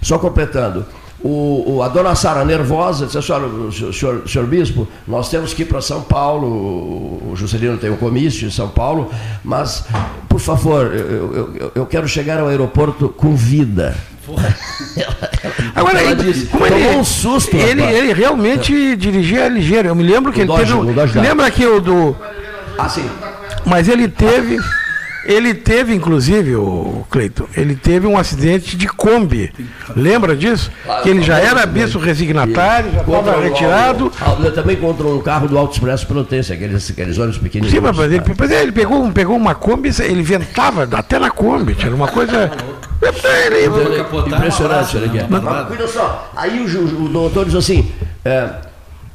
[0.00, 0.84] só completando.
[1.28, 5.80] O, a dona Sara nervosa disse, senhor, senhor, senhor bispo, nós temos que ir para
[5.80, 9.10] São Paulo, o Juscelino tem um comício em São Paulo,
[9.42, 9.84] mas,
[10.28, 13.96] por favor, eu, eu, eu quero chegar ao aeroporto com vida.
[15.74, 19.88] Agora, ele, disse, como ele, um susto, ele, ele, realmente dirigia ligeiro.
[19.88, 21.18] Eu me lembro que o ele Dodge, teve.
[21.18, 22.16] Um, lembra que o do.
[22.78, 23.08] Ah, sim.
[23.64, 24.58] Mas ele teve.
[25.26, 29.52] Ele teve, inclusive, o Cleito, ele teve um acidente de Kombi.
[29.94, 30.70] Lembra disso?
[31.02, 34.12] que ele já era bispo resignatário, já estava retirado.
[34.54, 37.74] Também contra um carro do Alto Expresso Pelotense, aqueles, aqueles ônibus pequenininhos.
[37.74, 41.94] Sim, mas ele, mas ele pegou, pegou uma Kombi, ele ventava até na Kombi, era
[41.94, 42.50] uma coisa.
[44.26, 45.18] Impressionante, olha aqui.
[45.28, 47.90] Mas, cuida só, aí o, o doutor diz assim.
[48.24, 48.65] É,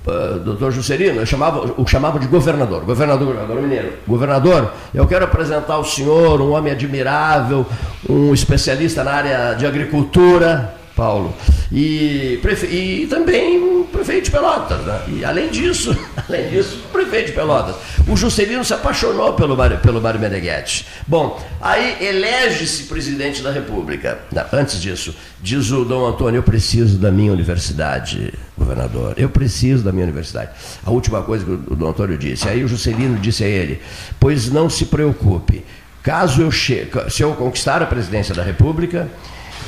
[0.05, 3.93] uh, doutor Juscelino, eu chamava, o chamava de governador, governador, governador mineiro.
[4.07, 7.65] Governador, eu quero apresentar ao senhor um homem admirável,
[8.09, 11.33] um especialista na área de agricultura, Paulo,
[11.71, 12.67] e, prefe...
[12.67, 14.79] e também prefeito de Pelotas.
[14.81, 15.01] Né?
[15.07, 15.95] E além disso,
[16.27, 17.75] além disso, prefeito de Pelotas.
[18.07, 20.87] O Juscelino se apaixonou pelo Mário, pelo Mário Meneghetti.
[21.07, 24.19] Bom, aí elege-se presidente da República.
[24.31, 29.13] Não, antes disso, diz o Dom Antônio, eu preciso da minha universidade, governador.
[29.17, 30.51] Eu preciso da minha universidade.
[30.83, 32.47] A última coisa que o Dom Antônio disse.
[32.47, 33.81] Aí o Juscelino disse a ele,
[34.19, 35.63] pois não se preocupe.
[36.01, 39.07] Caso eu chegue, se eu conquistar a presidência da República,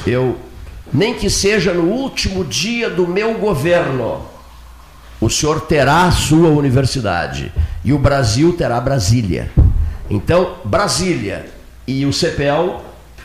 [0.08, 0.36] eu
[0.94, 4.22] nem que seja no último dia do meu governo,
[5.20, 7.52] o senhor terá a sua universidade
[7.84, 9.50] e o Brasil terá Brasília.
[10.10, 11.46] Então, Brasília
[11.88, 12.76] e o CPL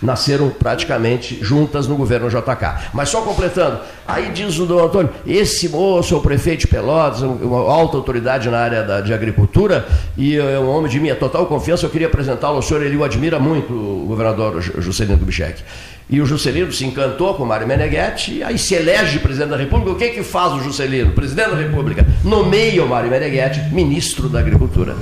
[0.00, 2.90] nasceram praticamente juntas no governo JK.
[2.92, 7.22] Mas só completando, aí diz o Dom Antônio, esse moço é o prefeito de Pelotas,
[7.22, 11.46] uma alta autoridade na área da, de agricultura, e é um homem de minha total
[11.46, 15.62] confiança, eu queria apresentá-lo ao senhor, ele o admira muito, o governador Juscelino Kubitschek.
[16.10, 19.90] E o Juscelino se encantou com o Mário Meneghetti, aí se elege presidente da República.
[19.90, 21.12] O que, que faz o Juscelino?
[21.12, 24.96] Presidente da República nomeia o Mário Meneghetti ministro da Agricultura.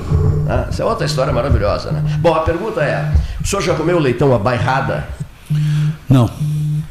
[0.48, 2.02] Ah, essa é outra história maravilhosa, né?
[2.18, 5.06] Bom, a pergunta é: o senhor já comeu leitão à bairrada?
[6.10, 6.28] Não.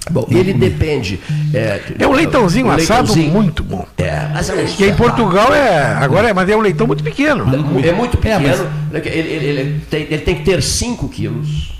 [0.09, 1.19] Bom, ele depende.
[1.53, 3.33] É, é um leitãozinho um assado leitãozinho.
[3.33, 3.85] muito bom.
[3.97, 5.93] É, mas é que em Portugal é.
[5.95, 7.43] Agora é, mas é um leitão muito pequeno.
[7.83, 8.47] É muito pequeno.
[8.47, 8.57] É,
[8.91, 9.05] mas...
[9.05, 11.74] ele, ele, ele, tem, ele tem que ter 5 quilos.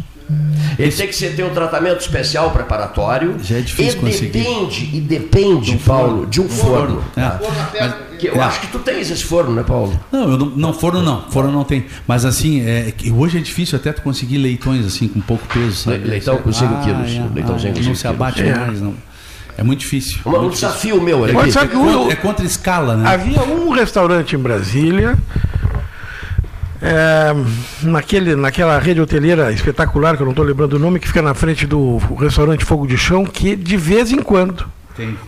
[0.77, 3.37] Ele tem que ter um tratamento especial preparatório.
[3.41, 4.39] Já é difícil e conseguir.
[4.39, 7.03] Depende, e depende, de um Paulo, de um forno.
[7.13, 7.79] forno.
[7.79, 8.17] É.
[8.17, 8.39] que eu é.
[8.39, 9.97] acho que tu tens esse forno, né, Paulo?
[10.11, 11.85] Não, eu não, não forno não, forno não tem.
[12.07, 15.75] Mas assim, é, hoje é difícil até tu conseguir leitões assim com pouco peso.
[15.75, 15.99] Sabe?
[15.99, 17.11] Leitão com 5 ah, quilos.
[17.11, 18.57] É, leitãozinho ah, com 5 Não se abate quilos.
[18.57, 18.93] mais, não.
[19.57, 20.17] É muito difícil.
[20.25, 23.07] Um, muito um desafio meu, é, é, é contra escala, né?
[23.07, 25.17] Havia um restaurante em Brasília
[26.81, 27.33] é,
[27.83, 31.33] naquele, naquela rede hoteleira espetacular, que eu não estou lembrando o nome, que fica na
[31.33, 34.65] frente do restaurante Fogo de Chão, que de vez em quando,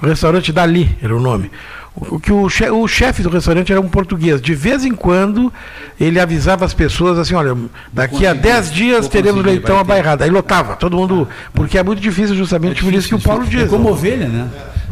[0.01, 1.51] o restaurante Dali era o nome,
[1.95, 4.39] o que o, chefe, o chefe do restaurante era um português.
[4.39, 5.51] De vez em quando
[5.99, 7.57] ele avisava as pessoas assim, olha,
[7.91, 10.23] daqui a 10 dias teremos leitão abairrado.
[10.23, 13.47] Aí lotava, todo mundo, porque é muito difícil justamente é por isso que o Paulo
[13.47, 13.63] diz.
[13.63, 14.47] É como ovelha, né?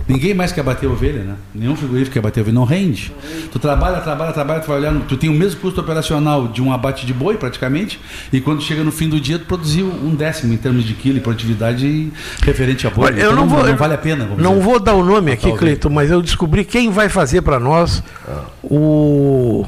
[0.07, 1.35] Ninguém mais quer bater ovelha, né?
[1.53, 3.11] Nenhum frigorífico quer bater ovelha, não rende.
[3.51, 6.71] Tu trabalha, trabalha, trabalha, tu vai olhar, tu tem o mesmo custo operacional de um
[6.71, 7.99] abate de boi, praticamente,
[8.31, 11.17] e quando chega no fim do dia, tu produziu um décimo em termos de quilo
[11.17, 12.11] e produtividade
[12.43, 13.05] referente a boi.
[13.05, 14.25] Olha, eu então, não, vou, não vale a pena.
[14.25, 14.63] Não dizer.
[14.63, 18.43] vou dar o nome aqui, Cleiton, mas eu descobri quem vai fazer para nós ah.
[18.63, 19.65] o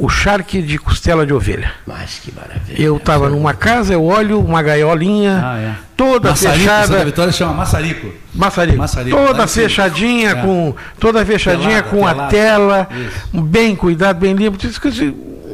[0.00, 1.72] o charque de costela de ovelha.
[1.86, 2.82] Mas que maravilha.
[2.82, 5.74] Eu estava numa casa, eu olho uma gaiolinha ah, é.
[5.94, 6.86] toda maçarico, fechada.
[6.86, 8.12] Santa Vitória chama maçarico.
[8.34, 8.78] Maçarico.
[8.78, 9.16] maçarico.
[9.16, 10.34] Toda fechadinha é.
[10.36, 13.42] com toda fechadinha Pelada, com a tela, Isso.
[13.42, 14.58] bem cuidado, bem limpo.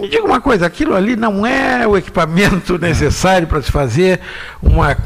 [0.00, 4.20] Me diga uma coisa, aquilo ali não é o equipamento necessário para se fazer
[4.62, 4.96] uma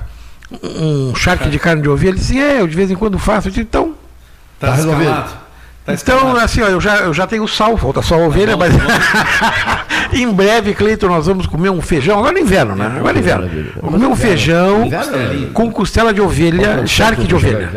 [0.62, 2.10] um charque de carne de ovelha.
[2.10, 3.48] Ele disse, é, eu de vez em quando faço.
[3.48, 3.94] Eu disse, então,
[4.58, 5.24] tá, tá resolvido.
[5.84, 8.72] Tá então, assim, ó, eu, já, eu já tenho sal, falta só a ovelha, mas
[10.12, 12.92] em breve, Cleiton, nós vamos comer um feijão, agora no inverno, né?
[12.98, 13.48] Agora no inverno.
[13.76, 14.88] Vamos comer um feijão
[15.52, 17.70] com costela de ovelha, charque de ovelha.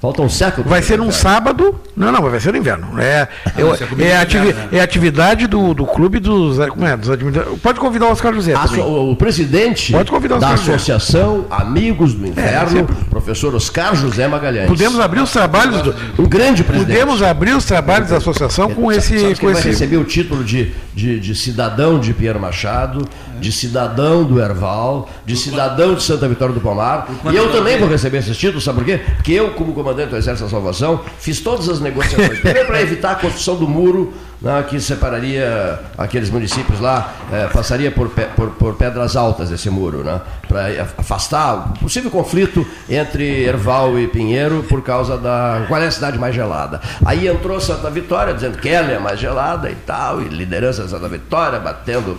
[0.00, 0.66] Falta um século.
[0.66, 1.74] Vai ser num sábado.
[1.94, 2.98] Não, não, vai ser no inverno.
[2.98, 4.78] É, é, vai ser comigo é, no ativi- inverno, né?
[4.78, 6.56] é atividade do, do clube dos.
[6.68, 6.96] Como é?
[6.96, 7.60] Dos administradores.
[7.60, 8.54] Pode convidar o Oscar José.
[8.66, 10.54] So- o presidente Pode convidar da né?
[10.54, 12.96] Associação Amigos do Inverno, sempre.
[13.10, 14.68] professor Oscar José Magalhães.
[14.68, 15.94] Podemos abrir os trabalhos do.
[16.18, 16.94] Um grande presidente.
[16.96, 19.34] Podemos abrir os trabalhos da associação com esse.
[19.38, 23.06] Com vai esse receber o título de, de, de cidadão de Pierre Machado,
[23.40, 27.08] de cidadão do Erval, de cidadão de Santa Vitória do Palmar.
[27.32, 29.00] E eu também vou receber esses títulos, sabe por quê?
[29.16, 32.38] Porque eu, como comandante do Exército da Salvação, fiz todas as negociações.
[32.40, 37.90] Primeiro para evitar a construção do muro né, que separaria aqueles municípios lá, eh, passaria
[37.90, 40.20] por, por, por pedras altas esse muro, né?
[40.48, 45.64] Para afastar o possível conflito entre Erval e Pinheiro por causa da.
[45.68, 46.80] Qual é a cidade mais gelada?
[47.04, 50.84] Aí entrou Santa Vitória, dizendo que ela é a mais gelada e tal, e liderança
[50.84, 52.16] de Santa Vitória batendo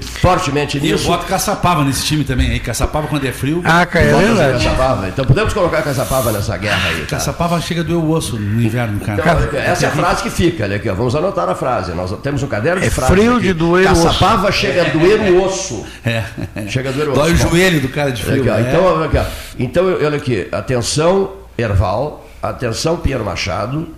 [0.00, 1.06] fortemente E eu nisso.
[1.06, 2.60] boto Caçapava nesse time também aí.
[2.60, 3.60] Caçapava quando é frio.
[3.64, 4.64] Ah, cara, é verdade.
[4.64, 5.08] Caçapava.
[5.08, 7.00] Então podemos colocar Caçapava nessa guerra aí.
[7.02, 7.16] Tá?
[7.16, 9.20] Caçapava chega a doer o osso no inverno, cara.
[9.20, 11.92] Então, olha essa é a frase que fica, olha aqui, ó, vamos anotar a frase.
[11.92, 13.14] Nós temos um caderno de É frases.
[13.14, 13.42] frio aqui.
[13.48, 14.02] de doer o osso.
[14.04, 15.86] Caçapava chega a doer o osso.
[16.04, 16.24] É.
[16.68, 17.48] Chega a doer o Dói o osso.
[17.48, 18.40] Joelho do cara de frio.
[18.40, 18.66] aqui, ó, né?
[18.68, 19.24] Então, olha aqui, ó.
[19.58, 23.88] então, olha aqui, atenção Erval, atenção Pinheiro Machado,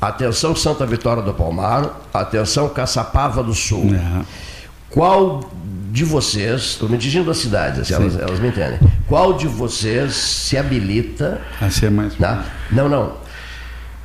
[0.00, 3.90] atenção Santa Vitória do Palmar, atenção Caçapava do Sul.
[3.94, 4.47] É.
[4.90, 5.50] Qual
[5.90, 10.14] de vocês, estou me dirigindo às cidades, assim, elas, elas me entendem, qual de vocês
[10.14, 12.14] se habilita A ser mais.
[12.14, 12.44] Tá?
[12.70, 13.14] Não, não.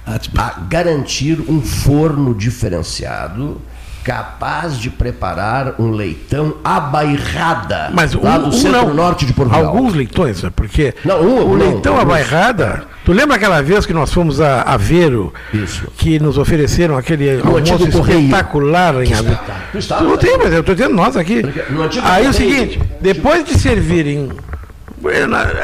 [0.05, 3.61] Ah, tipo, A garantir um forno diferenciado
[4.03, 9.27] capaz de preparar um leitão à bairrada Mas um, lá do um centro-norte não.
[9.27, 9.65] de Portugal.
[9.67, 10.53] Alguns leitões, sabe?
[10.55, 12.13] porque Não, um, o não, leitão à alguns.
[12.13, 12.83] bairrada.
[13.05, 15.87] Tu lembra aquela vez que nós fomos a Aveiro, Isso.
[15.97, 19.39] que nos ofereceram aquele No almoço espetacular em Aveiro?
[19.71, 21.41] Tu estava, Não tem, mas eu estou dizendo nós aqui.
[21.69, 24.29] No Aí é o seguinte, depois de servirem.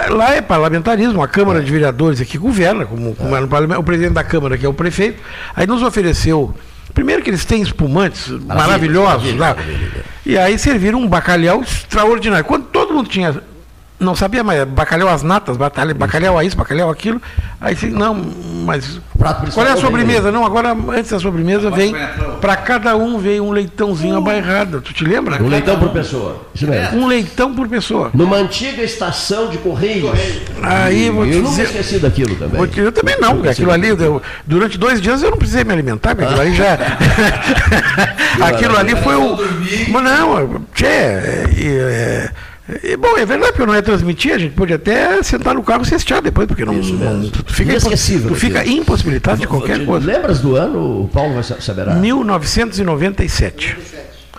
[0.09, 3.83] Lá é parlamentarismo, a Câmara de Vereadores aqui governa, como, como é no parlamento, o
[3.83, 5.21] presidente da Câmara, que é o prefeito,
[5.55, 6.53] aí nos ofereceu.
[6.93, 9.55] Primeiro que eles têm espumantes maravilhosos lá.
[10.25, 12.45] E aí serviram um bacalhau extraordinário.
[12.45, 13.41] Quando todo mundo tinha.
[13.99, 17.21] Não sabia mais, bacalhau às natas, bacalhau, bacalhau a isso, bacalhau aquilo.
[17.59, 18.15] Aí sim, não,
[18.65, 19.01] mas.
[19.53, 20.31] Qual é a é sobremesa?
[20.31, 21.93] Não, agora antes da sobremesa vem.
[22.39, 24.79] Para cada um veio um leitãozinho à bairrada.
[24.79, 25.43] Tu te lembra?
[25.43, 26.45] Um leitão por pessoa.
[26.55, 26.97] Isso mesmo.
[26.97, 28.09] Um leitão por pessoa.
[28.13, 30.17] Numa antiga estação de Correios.
[30.63, 32.65] Aí vou te eu nunca dizer- esqueci daquilo também.
[32.67, 35.73] Te- Eu também não, porque aquilo ali, eu- durante dois dias eu não precisei me
[35.73, 36.77] alimentar, porque aquilo ali já.
[38.47, 39.37] aquilo ali foi o.
[39.89, 40.85] Mas não, tchê,
[41.57, 42.29] e, é,
[42.83, 45.63] e, bom, é verdade, porque eu não ia transmitir, a gente pode até sentar no
[45.63, 46.79] carro e assistir depois, porque não.
[46.79, 47.29] Isso mesmo.
[47.31, 50.05] tu fica, Inesquecível tu fica impossibilitado de qualquer coisa.
[50.05, 51.03] Lembras do ano?
[51.03, 51.95] O Paulo vai sa- saberá.
[51.95, 53.77] 1997.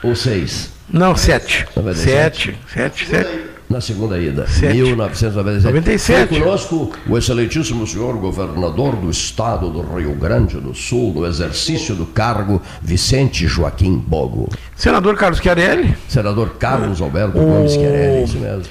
[0.02, 0.70] Ou seis.
[0.92, 1.66] Não, sete.
[1.76, 2.10] 97.
[2.12, 3.49] Sete, sete, sete.
[3.70, 4.76] Na segunda ida, Sete.
[4.82, 5.64] 1997.
[5.72, 6.28] 97.
[6.28, 11.94] Foi conosco o excelentíssimo senhor governador do estado do Rio Grande do Sul, no exercício
[11.94, 14.48] do cargo, Vicente Joaquim Bogo.
[14.74, 18.64] Senador Carlos Chiarelli, Senador Carlos Alberto O- Gomes Querelli, isso mesmo.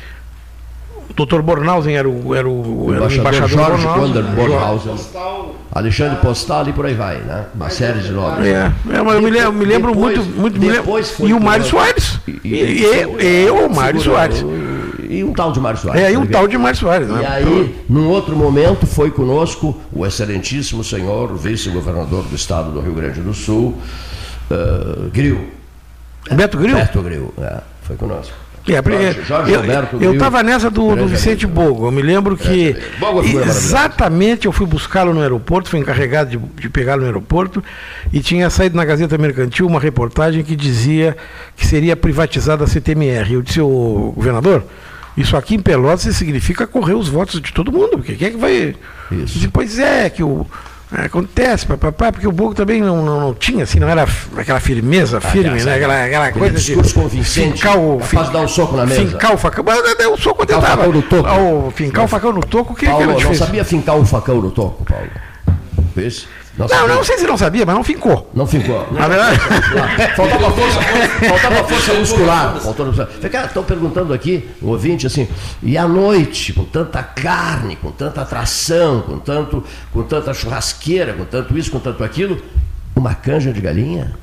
[1.16, 1.42] Dr.
[1.42, 4.02] Bornhausen era o, era o, era o Embaixador, embaixador Jorge Bornhausen.
[4.16, 4.96] Wander Bornhausen.
[5.72, 7.46] Alexandre Postal e por aí vai, né?
[7.56, 8.46] Uma série de nomes.
[8.46, 11.34] É, é, mas eu me lembro, me lembro Depois- muito, muito me lembro- depois E
[11.34, 12.20] o Mário Soares.
[12.28, 14.46] E, e, e, e o Mário Segurou- Soares.
[15.10, 16.02] E um tal de Mário Soares.
[16.04, 17.10] É, e um porque- tal de Mário Soares.
[17.10, 17.28] E Né?
[17.28, 23.20] aí, num outro momento, foi conosco o excelentíssimo senhor vice-governador do estado do Rio Grande
[23.20, 23.76] do Sul,
[24.52, 25.48] uh, Gril.
[26.32, 26.76] Beto Gril?
[26.76, 28.34] Beto Gril, é, foi conosco.
[28.68, 29.52] É, Jorge, Jorge
[29.94, 31.48] eu eu estava nessa do, do Vicente.
[31.48, 31.88] Bogo.
[31.88, 36.70] Eu me lembro que é exatamente eu fui buscá-lo no aeroporto, fui encarregado de, de
[36.70, 37.64] pegá-lo no aeroporto
[38.14, 41.18] e tinha saído na Gazeta Mercantil uma reportagem que dizia
[41.56, 43.34] que seria privatizada a CTMR.
[43.34, 44.64] Eu disse, ô governador,
[45.18, 48.38] isso aqui em Pelotas significa correr os votos de todo mundo, porque quem é que
[48.38, 48.76] vai.
[49.12, 49.40] Isso.
[49.40, 50.46] Depois é que o.
[50.96, 54.08] é, Acontece, papapá, porque o Bogo também não, não, não tinha, assim, não era
[54.38, 55.76] aquela firmeza firme, né?
[55.76, 56.94] Aquela, aquela coisa de.
[56.94, 59.06] convincente, fincar o, de dar um soco na mesa.
[59.06, 59.64] Fincar o facão.
[59.66, 60.78] Mas deu um soco Fincar o tentava.
[60.78, 61.28] facão no toco.
[61.28, 63.96] Ah, o fincar o facão no toco, o que, que Paulo, era não sabia fincar
[63.96, 65.10] um facão no toco, Paulo.
[65.94, 66.28] Fez?
[66.60, 66.96] Não, sabia.
[66.96, 68.30] não sei se não sabia, mas não fincou.
[68.36, 68.86] Não ficou.
[68.92, 69.40] Na verdade.
[70.16, 70.82] Faltava força,
[71.30, 72.58] faltava força muscular.
[73.46, 75.28] Estão perguntando aqui, o ouvinte, assim,
[75.64, 81.24] e à noite, com tanta carne, com tanta atração, com, tanto, com tanta churrasqueira, com
[81.24, 82.42] tanto isso, com tanto aquilo,
[82.94, 84.14] uma canja de galinha?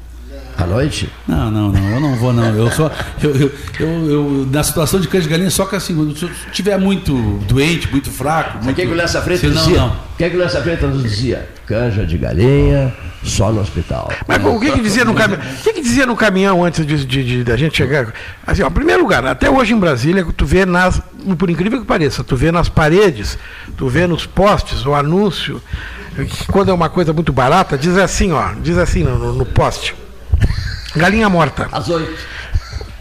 [0.59, 1.11] À noite?
[1.29, 2.47] Não, não, não, eu não vou não.
[2.55, 2.91] Eu só.
[3.23, 6.31] Eu, eu, eu, eu- na situação de cães de galinha, só que assim, quando eu
[6.51, 7.13] estiver muito
[7.47, 8.53] doente, muito fraco.
[8.53, 8.77] Sabe o Muito...
[8.77, 9.79] que, que o Lessa Freitas Senão, dizia?
[9.81, 9.89] não.
[9.89, 11.47] O que, que o Lessa Freitas nos dizia?
[11.67, 14.11] Canja de galinha, só no hospital.
[14.27, 15.43] Mas o que, que dizia no caminhão?
[15.43, 18.15] O que, que dizia no caminhão antes de, de- de- da gente chegar?
[18.47, 21.03] Assim, ó, em primeiro lugar, até hoje em Brasília, tu vê nas,
[21.37, 23.37] por incrível que pareça, tu vê nas paredes,
[23.77, 25.61] tu vê nos postes o anúncio,
[26.15, 29.45] que quando é uma coisa muito barata, diz assim, ó, diz assim no, no- no
[29.45, 29.95] poste.
[30.95, 31.68] Galinha morta.
[31.72, 32.37] Às oito.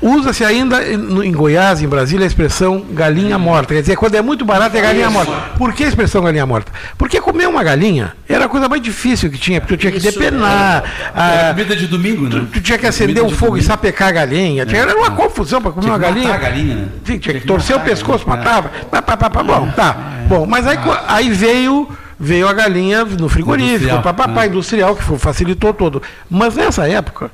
[0.01, 3.73] Usa-se ainda em Goiás, em Brasília, a expressão galinha morta.
[3.73, 5.31] Quer dizer, quando é muito barato é galinha morta.
[5.57, 6.71] Por que a expressão galinha morta?
[6.97, 9.99] Porque comer uma galinha era a coisa mais difícil que tinha, porque tu tinha que
[9.99, 10.83] depenar.
[11.15, 12.45] Era ah, comida de domingo, né?
[12.53, 14.67] Tu tinha que acender de fogo e sapecar a galinha.
[14.69, 16.27] Era uma confusão para comer Tinha uma galinha.
[16.27, 16.87] matar a galinha, né?
[17.03, 18.69] Tinha que, torcer o a pescoço, galinha, matava.
[18.91, 19.95] Pá, pá, pá, pá, bom, tá.
[20.27, 21.87] Bom, mas aí, co- aí veio,
[22.19, 24.47] veio a galinha no frigorífico, Industrial, pá, pá, pá, né?
[24.47, 26.01] industrial, que foi- facilitou todo.
[26.29, 27.29] Mas nessa época,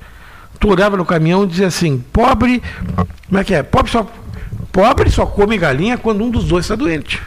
[0.60, 2.62] tu olhava no caminhão e dizia assim, pobre,
[3.28, 3.64] como é que é?
[3.64, 4.06] Pobre só,
[4.72, 7.22] pobre só come galinha quando um dos dois está doente.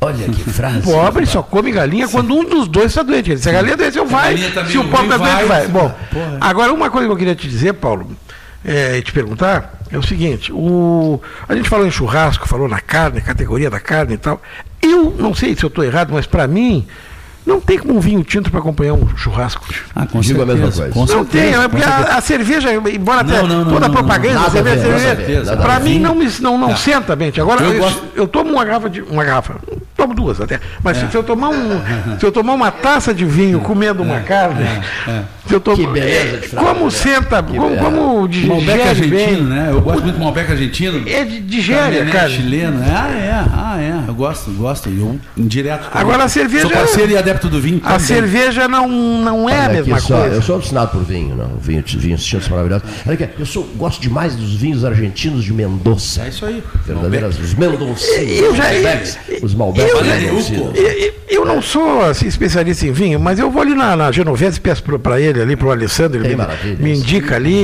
[0.00, 0.82] Olha que frase.
[0.82, 3.36] Pobre só come galinha quando um dos dois está doente.
[3.38, 4.36] Se a galinha doente, eu vai.
[4.36, 5.66] Se o pobre está doente, vai.
[5.68, 6.38] Bom, Porra.
[6.40, 8.10] agora uma coisa que eu queria te dizer, Paulo,
[8.64, 12.80] é, e te perguntar, é o seguinte, o, a gente falou em churrasco, falou na
[12.80, 14.40] carne, categoria da carne e tal.
[14.90, 16.86] Eu não sei se eu estou errado, mas para mim,
[17.46, 19.64] não tem como um vinho tinto para acompanhar um churrasco.
[19.94, 20.66] Ah, com Digo a certeza.
[20.66, 20.92] mesma coisa.
[20.92, 23.86] Com não certeza, tem, é porque a, a cerveja, embora Não, até não, não, toda
[23.86, 27.14] a propaganda não, a cerveja, a cerveja, a para mim não, me, não, não senta
[27.14, 27.32] bem.
[27.38, 29.00] Agora, Eu eu, gosto- eu tomo uma garrafa de.
[29.02, 29.54] Uma garrafa.
[29.96, 30.60] Tomo duas até.
[30.82, 31.80] Mas se eu tomar um.
[32.20, 34.66] Se eu tomar uma taça de vinho comendo uma carne.
[35.46, 36.90] Se eu tomo, Que beleza de Como né?
[36.90, 37.82] senta, como, beleza.
[37.84, 39.42] como Malbec digere argentino, bem.
[39.44, 39.68] né?
[39.70, 41.08] Eu gosto muito do Malbec argentino.
[41.08, 42.28] É de- digere, cara.
[42.28, 42.82] chileno.
[42.84, 44.10] Ah, é, ah, é.
[44.10, 44.88] Eu gosto, gosto.
[44.90, 45.88] Eu direto.
[45.94, 47.78] Agora a cerveja- Sou parceiro e adepto do vinho.
[47.84, 48.00] A também.
[48.06, 50.34] cerveja não, não é a Olha mesma aqui só, coisa.
[50.36, 51.56] Eu sou alucinado por vinho, não.
[51.60, 52.88] Vinho, vinhos tintos maravilhosos.
[53.06, 56.22] Olha aqui, eu sou, gosto demais dos vinhos argentinos de Mendoza.
[56.24, 56.62] É isso aí.
[56.86, 58.38] Verdadeiras, os Mendoncinos.
[58.38, 59.92] Eu já- os Malbecs, os Malbecs
[60.50, 60.72] eu-.
[60.74, 64.12] Eu, eu- eu não sou assim, especialista em vinho, mas eu vou ali na, na
[64.12, 67.56] Genovese e peço para ele ali, para o Alessandro, ele me, me indica ali.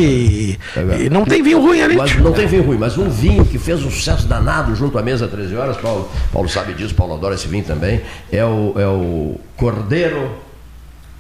[0.53, 0.59] E,
[1.07, 1.97] e não tem vinho ruim ali.
[1.97, 5.03] Mas não tem vinho ruim, mas um vinho que fez um sucesso danado junto à
[5.03, 8.01] mesa 13 horas, Paulo, Paulo sabe disso, Paulo adora esse vinho também,
[8.33, 10.31] é o, é o Cordeiro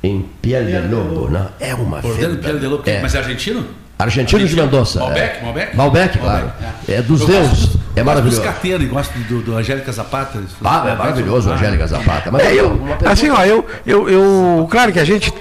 [0.02, 1.30] em Piel de Lobo.
[1.30, 2.82] Não, é uma Cordeiro verdade- Piel de Lobo.
[2.90, 3.00] É.
[3.00, 3.64] Mas é argentino?
[3.98, 4.98] Argentino de Mendoza.
[4.98, 5.38] Malbec?
[5.38, 5.42] é.
[5.44, 5.76] Malbec?
[5.76, 6.52] Malbec, claro.
[6.88, 7.50] É, dos Eu deuses.
[7.50, 8.40] gosto- É gosto maravilhoso.
[8.42, 10.40] dos cateiros, gosto do, do Angélica Zapata.
[10.64, 12.30] Ah, é maravilhoso, Ah, Angélica Zapata.
[12.32, 14.66] Mas É, eu, assim, ó, eu, eu, eu.
[14.68, 15.32] Claro que a gente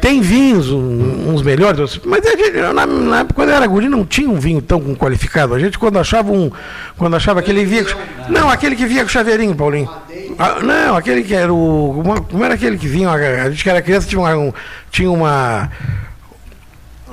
[0.00, 3.88] tem vinhos, um- uns melhores, mas a gente, na, na época, quando eu era guri,
[3.88, 5.52] não tinha um vinho tão qualificado.
[5.54, 6.52] A gente, quando achava um.
[6.96, 7.86] Quando achava aquele vinho.
[8.28, 9.90] Não, aquele que vinha com chaveirinho, Paulinho.
[10.38, 12.00] Ah, não, aquele que era o.
[12.00, 13.10] uma- Como era aquele que vinha?
[13.10, 14.36] A gente que era criança tinha uma.
[14.36, 14.52] um-
[14.90, 15.70] tinha uma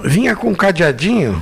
[0.04, 1.42] vinha com um cadeadinho.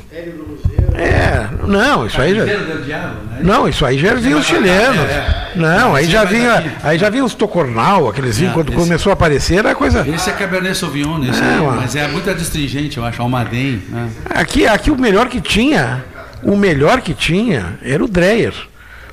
[0.93, 2.43] É, não, isso aí já.
[2.43, 3.39] Né?
[3.41, 5.01] Não, isso aí já era vinho chileno.
[5.03, 8.73] É, Não, aí já é vinha, aí já vinha os tocornal, aqueles vinhos, É, quando
[8.73, 10.05] começou a aparecer, era coisa.
[10.07, 13.21] Esse é Cabernet Sauvignon, esse É, mas é muito adstringente, eu acho.
[13.21, 14.09] Almaden, né?
[14.31, 16.03] Aqui, aqui o melhor que tinha,
[16.43, 18.53] o melhor que tinha era o Dreyer.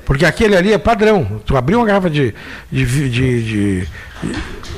[0.07, 1.41] Porque aquele ali é padrão.
[1.45, 2.33] Tu abriu uma garrafa de,
[2.71, 3.09] de, de,
[3.43, 3.87] de,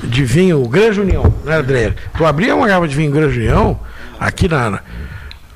[0.04, 1.96] de vinho Grande União, não era Dreyer.
[2.18, 3.80] Tu abria uma garrafa de vinho Grande União,
[4.20, 4.82] aqui na,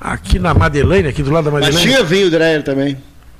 [0.00, 1.90] aqui na Madeleine, aqui do lado da Mas Madeleine.
[1.92, 2.96] tinha vinho Dreyer também.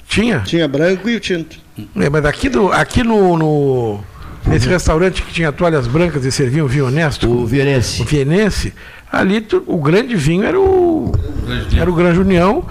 [0.09, 0.41] Tinha?
[0.41, 1.57] Tinha branco e o tinto.
[1.97, 4.01] É, mas aqui, do, aqui no, no-
[4.47, 7.30] nesse restaurante que tinha toalhas brancas e serviam vinho honesto.
[7.30, 8.03] O Vienense.
[8.03, 8.74] O Vienense,
[9.11, 11.12] ali tu- o grande vinho era o,
[11.80, 12.66] era o Grande União.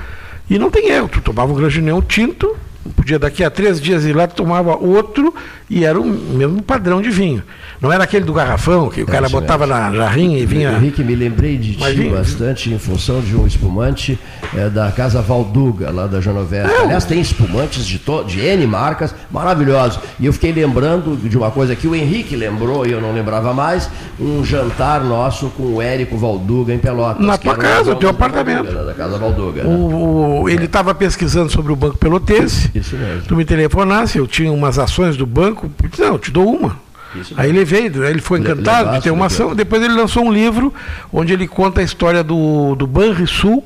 [0.49, 2.55] E não tem erro, tu tomava o Grande União tinto,
[2.95, 5.33] podia daqui a três dias ir lá, tomava outro
[5.69, 7.41] e era o mesmo padrão de vinho.
[7.81, 10.71] Não era aquele do garrafão, que o cara isso botava na jarrinha e vinha.
[10.71, 14.17] Henrique, me lembrei de Mas ti vinha- bastante em função de um espumante
[14.55, 16.71] eh, da Casa Valduga, lá da Genovese.
[16.73, 19.99] Aliás, tem espumantes de, to- de N marcas maravilhosos.
[20.19, 23.53] E eu fiquei lembrando de uma coisa que o Henrique lembrou e eu não lembrava
[23.53, 27.25] mais: um jantar nosso com o Érico Valduga em Pelotas.
[27.25, 28.63] Na tua casa, dono teu apartamento.
[28.65, 29.63] Valduga, Da Casa Valduga.
[29.63, 29.69] né?
[29.75, 32.71] O, o- ele estava pesquisando sobre o Banco Pelotense.
[32.73, 33.21] Isso mesmo.
[33.27, 35.69] Tu me telefonasse, eu tinha umas ações do banco.
[35.99, 36.77] Não, eu te dou uma.
[37.15, 39.41] Isso Aí ele veio, ele foi Le- encantado de levasse, ter uma levasse.
[39.43, 39.55] ação.
[39.55, 40.73] Depois ele lançou um livro
[41.11, 43.63] onde ele conta a história do, do Banrisul.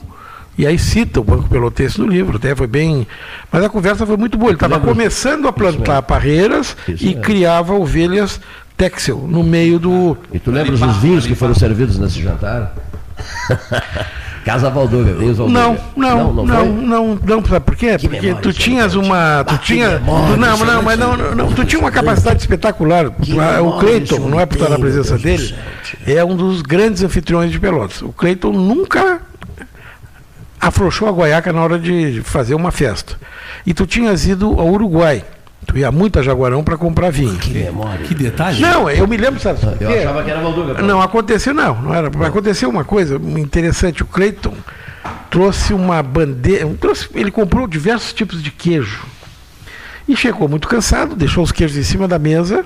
[0.57, 3.05] E aí cita o Banco Pelotense no livro, até foi bem.
[3.51, 4.49] Mas a conversa foi muito boa.
[4.49, 7.21] Ele estava Lembra- começando a plantar parreiras Isso e mesmo.
[7.21, 8.41] criava ovelhas
[8.75, 10.17] Texel no meio do.
[10.33, 12.73] E tu lembras os vinhos que foram servidos nesse jantar?
[14.47, 15.59] Casa vinhos Valduga.
[15.59, 16.69] Não, não, não, foi?
[16.85, 17.97] não, não, sabe por quê?
[17.99, 19.43] Porque memória, tu tinhas uma.
[19.43, 19.99] Tu que tinha.
[19.99, 23.11] Não, isso não, é mas não, não, não, tu tinha uma capacidade espetacular.
[23.11, 25.55] Que ah, O Cleiton, não é por estar na presença Deus dele,
[26.05, 28.01] é um dos grandes anfitriões de Pelotas.
[28.01, 29.19] O Cleiton nunca
[30.61, 33.19] afrouxou a guaiaca na hora de fazer uma festa.
[33.65, 35.25] E tu tinhas ido ao Uruguai.
[35.67, 37.37] Tu ia muito a Jaguarão para comprar vinho.
[37.37, 38.05] Que memória.
[38.05, 38.61] Que detalhe.
[38.61, 39.59] Não, eu me lembro, sabe?
[39.79, 39.97] Eu quê?
[39.97, 40.81] achava que era Valduga.
[40.81, 42.07] Não, aconteceu não, não era.
[42.25, 44.01] Aconteceu uma coisa interessante.
[44.01, 44.53] O Cleiton
[45.29, 49.05] trouxe uma bandeira, trouxe, ele comprou diversos tipos de queijo.
[50.07, 52.65] E chegou muito cansado, deixou os queijos em cima da mesa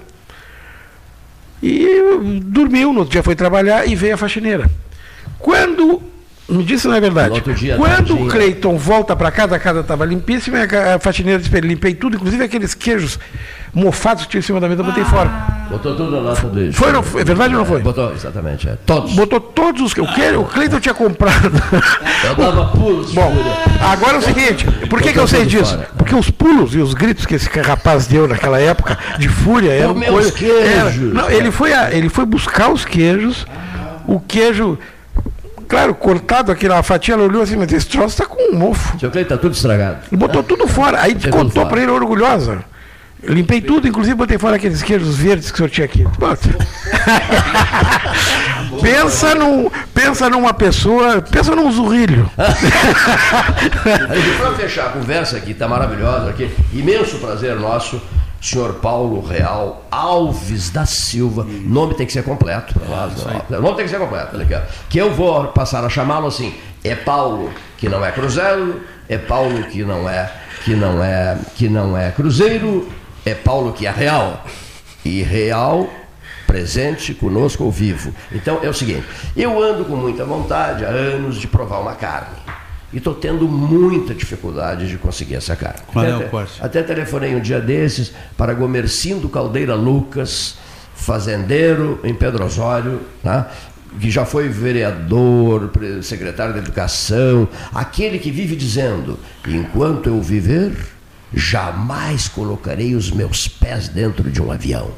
[1.61, 2.93] e dormiu.
[2.93, 4.69] No outro dia foi trabalhar e veio a faxineira.
[5.39, 6.03] Quando
[6.51, 7.29] me disse não é verdade.
[7.29, 10.99] No outro dia, Quando o Cleiton volta para casa, a casa estava limpíssima, e a
[10.99, 13.17] faxineira disse limpei tudo, inclusive aqueles queijos
[13.73, 15.29] mofados que tinha em cima da mesa, eu botei fora.
[15.69, 17.21] Botou tudo na nota do Foi, não foi?
[17.21, 17.79] É verdade ou não foi?
[17.81, 18.67] Botou, exatamente.
[18.67, 18.77] É.
[18.85, 19.13] Todos.
[19.13, 20.01] Botou todos os que.
[20.01, 21.51] O, Cleiton tinha comprado.
[22.27, 23.13] Eu dava pulos.
[23.13, 23.33] Bom,
[23.81, 25.73] agora é o seguinte, por que, que eu sei disso?
[25.75, 25.89] fora.
[25.97, 29.95] Porque os pulos e os gritos que esse rapaz deu naquela época de fúria eram
[29.99, 30.67] coisa- queijos.
[30.67, 33.45] era- não, ele, foi a- ele foi buscar os queijos,
[34.05, 34.77] o queijo,
[35.71, 38.99] claro, cortado aqui na fatia, ela olhou assim, mas esse troço está com um mofo.
[38.99, 39.99] Seu Cleiton, tá tudo estragado.
[40.11, 41.01] E botou tudo fora.
[41.01, 42.65] Aí Jogou contou para ele orgulhosa.
[43.23, 46.05] Eu limpei tudo, inclusive botei fora aqueles queijos verdes que o senhor tinha aqui.
[48.81, 52.29] Pensa, num, pensa numa pessoa, pensa num zurrilho.
[52.35, 52.53] Para
[54.55, 58.01] fechar a conversa aqui, está maravilhosa aqui, imenso prazer nosso,
[58.41, 61.45] senhor Paulo Real Alves da Silva.
[61.45, 62.73] Nome tem que ser completo.
[63.59, 64.61] O nome tem que ser completo, ó.
[64.89, 66.53] que eu vou passar a chamá-lo assim.
[66.83, 70.31] É Paulo que não é Cruzeiro, é Paulo que não é
[70.65, 72.89] que não é que não é Cruzeiro,
[73.25, 74.43] é Paulo que é Real.
[75.05, 75.87] E Real
[76.47, 78.13] presente conosco ao vivo.
[78.31, 79.05] Então é o seguinte,
[79.37, 82.35] eu ando com muita vontade há anos de provar uma carne.
[82.93, 85.79] E estou tendo muita dificuldade de conseguir essa carne.
[85.87, 86.53] Qual é Até- o corte?
[86.61, 90.57] Até telefonei um dia desses para Gomercindo Caldeira Lucas,
[90.93, 93.49] fazendeiro em Pedro Osório, tá?
[93.99, 95.71] que já foi vereador,
[96.01, 100.73] secretário da Educação, aquele que vive dizendo: enquanto eu viver,
[101.33, 104.91] jamais colocarei os meus pés dentro de um avião.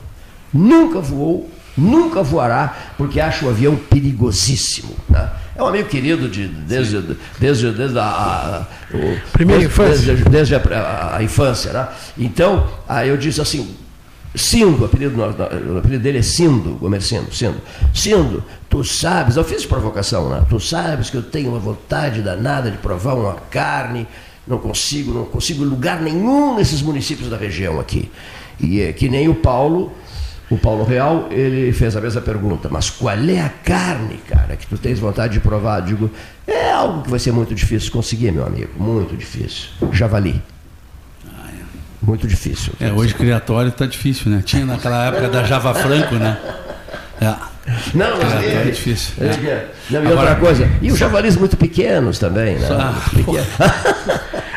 [0.53, 4.93] Nunca voou, nunca voará, porque acha o avião perigosíssimo.
[5.09, 5.29] né?
[5.55, 6.99] É um amigo querido de, desde,
[7.39, 10.05] desde, desde a, a- o- Primeira desde- infância.
[10.15, 11.71] Desde, desde a, a- infância.
[11.73, 11.87] Né?
[12.17, 13.75] Então, aí eu disse assim,
[14.35, 17.57] Cindo, o apelido, o apelido dele é Cindo, Gomercindo, Cindo.
[17.93, 20.43] Cindo, tu sabes, eu fiz provocação, né?
[20.49, 24.07] Tu sabes que eu tenho uma vontade danada de provar uma carne,
[24.47, 28.09] não consigo, não consigo lugar nenhum nesses municípios da região aqui.
[28.59, 29.93] E é que nem o Paulo,
[30.53, 34.67] o Paulo Real, ele fez a mesma pergunta, mas qual é a carne, cara, que
[34.67, 35.79] tu tens vontade de provar?
[35.79, 36.11] Eu digo,
[36.47, 39.69] é algo que vai ser muito difícil conseguir, meu amigo, muito difícil.
[39.91, 40.41] Javali.
[42.01, 42.73] Muito difícil.
[42.81, 44.41] É, hoje criatório tá difícil, né?
[44.45, 46.37] Tinha naquela época da Java Franco, né?
[47.21, 47.25] É.
[47.93, 49.13] Não, mas Criatório é, é difícil.
[49.21, 49.67] é, É.
[49.89, 52.67] Não, e Agora- outra coisa, e os javalis muito pequenos também, né?
[52.71, 53.47] Ah, Muito pequenos.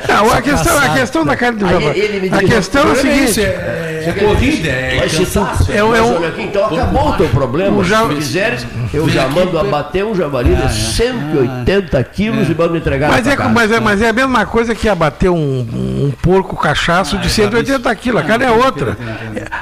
[0.08, 2.30] Não, a questão, a questão da carne do javali.
[2.32, 3.30] A questão é é seguinte.
[3.30, 5.06] isso, é- é corrida, é Vai.
[5.06, 7.84] É é mas o- olha aqui, então acabou o teu problema.
[7.84, 10.66] Se tu quiseres, eu já mando abater um javali Ah, é.
[10.66, 14.74] de 180 quilos e mando entregar Mas é, mas, é, mas é a mesma coisa
[14.74, 18.20] que abater um, um porco cachaço de 180 quilos.
[18.20, 18.96] A carne é outra.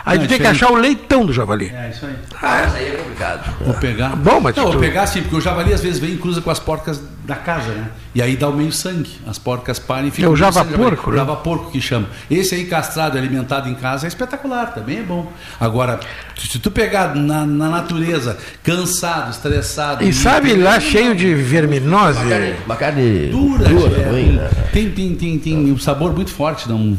[0.04, 1.72] Aí tu tem que achar o leitão do javali.
[1.74, 2.14] É isso aí.
[2.40, 3.54] Mas aí é complicado.
[3.60, 4.16] Vou pegar.
[4.16, 6.50] Bom, mas Não, vou pegar sim, porque o javali às vezes vem e cruza com
[6.50, 7.86] as porcas da casa, né?
[8.14, 9.10] E aí dá o meio sangue.
[9.26, 10.30] As porcas parem e ficam.
[10.30, 11.16] É o java porco, né?
[11.16, 12.06] Java porco que chama.
[12.30, 14.33] Esse aí castrado e alimentado em casa é espetacular,
[14.74, 15.30] também é bom.
[15.58, 16.00] Agora,
[16.36, 20.04] se tu pegar na, na natureza, cansado, estressado.
[20.04, 22.18] E sabe lá cheio de verminose?
[22.20, 24.50] Uma carne, uma carne Dura, dura, é, ruim, né?
[24.72, 26.68] tem, tem, tem, tem um sabor muito forte.
[26.68, 26.98] Não...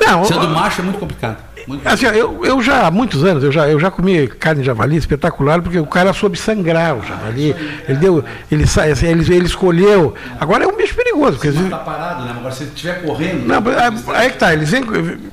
[0.00, 1.38] Não, Sendo macho é muito complicado.
[1.66, 4.66] Muito Assim, eu, eu já há muitos anos, eu já, eu já comi carne de
[4.66, 7.54] javali espetacular, porque o cara soube sangrar o javali.
[7.88, 10.14] Ele deu, ele, assim, ele, ele escolheu.
[10.38, 12.34] Agora é um bicho perigoso, porque às vezes- Tá parado, né?
[12.38, 13.46] Agora se ele estiver correndo.
[13.46, 14.84] Não, mas, aí que tá, eles vêm,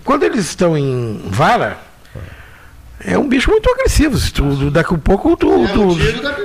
[0.03, 1.77] quando eles estão em vara,
[3.03, 4.15] é um bicho muito agressivo.
[4.17, 5.47] Se tu, daqui a pouco tu.
[5.73, 5.91] tu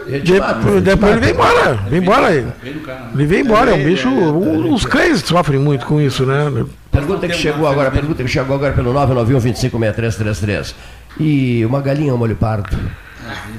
[0.07, 1.74] Ele te de- te depois ele vem embora.
[1.89, 2.32] Vem embora.
[2.34, 2.49] Ele,
[3.14, 4.09] ele vem embora, é um bicho.
[4.72, 6.64] Os cães sofrem muito com isso, né?
[6.97, 10.74] Pergunta que chegou agora, pergunta que chegou agora pelo 991 256333.
[11.18, 12.76] E uma galinha ao molho pardo.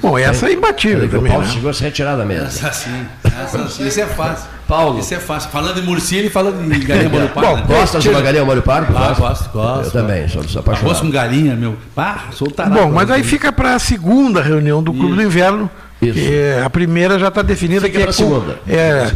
[0.00, 1.30] Bom, essa é imbatível O também.
[1.30, 1.52] Paulo Né?
[1.52, 2.44] chegou a se retirar da mesa.
[2.46, 3.86] Essa sim, essa sim.
[3.86, 4.48] Isso é fácil.
[4.66, 4.98] Paulo.
[4.98, 5.50] Isso é fácil.
[5.50, 7.48] Falando em murcilha e falando em galinha molho pardo.
[7.50, 7.64] Bom, né?
[7.66, 8.96] gostas de uma galinha ao molho pardo?
[8.96, 9.84] Ah, gosto, gosto.
[9.86, 11.00] Eu também, sou, sou apaixonado.
[11.00, 11.76] com galinha, meu.
[11.96, 12.74] Ah, sou tarado.
[12.80, 15.70] Bom, mas aí fica para a segunda reunião do Clube do Inverno.
[16.00, 16.14] Isso.
[16.14, 17.82] Que é- a primeira já está definida.
[17.86, 18.58] Fica que é segunda.
[18.66, 19.10] É,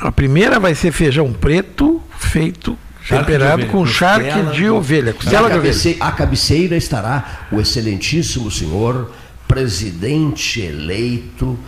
[0.00, 5.12] a primeira vai ser feijão preto feito de temperado com charque costela, de ovelha.
[5.12, 5.96] Costela de ovelha.
[6.00, 9.10] a cabeceira estará o excelentíssimo senhor
[9.46, 11.58] presidente eleito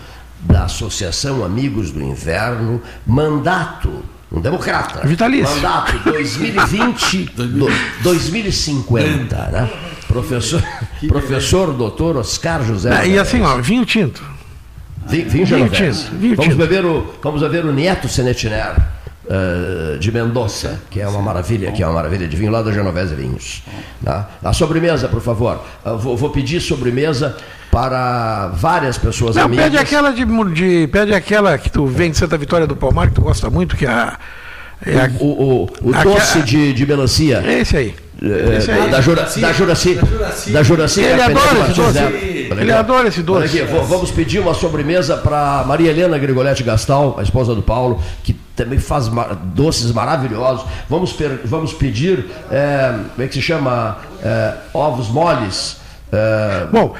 [0.40, 5.06] da Associação Amigos do Inverno, mandato, um democrata.
[5.06, 5.54] Vitalício.
[5.56, 7.68] Mandato 2020, do-
[8.02, 9.70] 2050, né?
[10.08, 10.62] Professor,
[11.08, 12.90] professor doutor Oscar José.
[12.92, 14.22] Ah, e assim, ó, vinho tinto.
[15.06, 16.56] Vinho, vinho Vinho tinto, vinho vamos, tinto.
[16.56, 18.74] beber o, vamos beber o Nieto Senetiner,
[19.28, 22.72] eh, de Mendoza, que é uma maravilha, que é uma maravilha de vinho lá da
[22.72, 23.62] Genovese Vinhos.
[24.04, 24.28] tá?
[24.44, 25.60] A sobremesa, por favor.
[25.84, 27.36] Eu vou, vou pedir sobremesa
[27.70, 29.64] para várias pessoas Não, amigas.
[29.66, 30.24] pede aquela de,
[30.54, 30.86] de.
[30.88, 33.84] Pede aquela que tu vem de Santa Vitória do Palmar, que tu gosta muito, que
[33.84, 34.18] é a.
[34.84, 37.42] É a O, o, o Aquela- doce de, de melancia.
[37.46, 37.94] Esse aí.
[38.22, 38.90] Eh, Esse aí.
[38.90, 39.98] da, Juraci, da Juraci.
[40.50, 41.00] Da Juraci.
[41.00, 41.98] Ele Carpenedo adora esse doce.
[42.60, 43.44] Ele adora esse doce.
[43.62, 48.35] Aqui, vamos pedir uma sobremesa para Maria Helena Grigoletti Gastal, a esposa do Paulo, que
[48.56, 49.08] também faz
[49.54, 50.64] doces maravilhosos.
[50.88, 53.98] Vamos, vamos pedir, eh, como é que se chama?
[54.22, 55.76] Eh, ovos moles.
[56.12, 56.94] eh, Bom,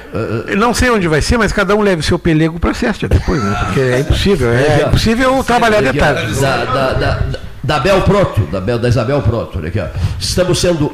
[0.57, 3.43] não sei onde vai ser, mas cada um leve seu pelego para a cesta depois,
[3.43, 3.57] né?
[3.65, 4.51] Porque é impossível.
[4.53, 6.39] É impossível trabalhar de Olha aqui, ó, tarde.
[6.39, 7.19] Da, da, da,
[7.63, 9.57] da- Bel Proto, da, Bel, da Isabel Proto.
[9.57, 9.87] Olha aqui, ó.
[10.19, 10.93] Estamos sendo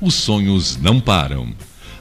[0.00, 1.48] os sonhos não param.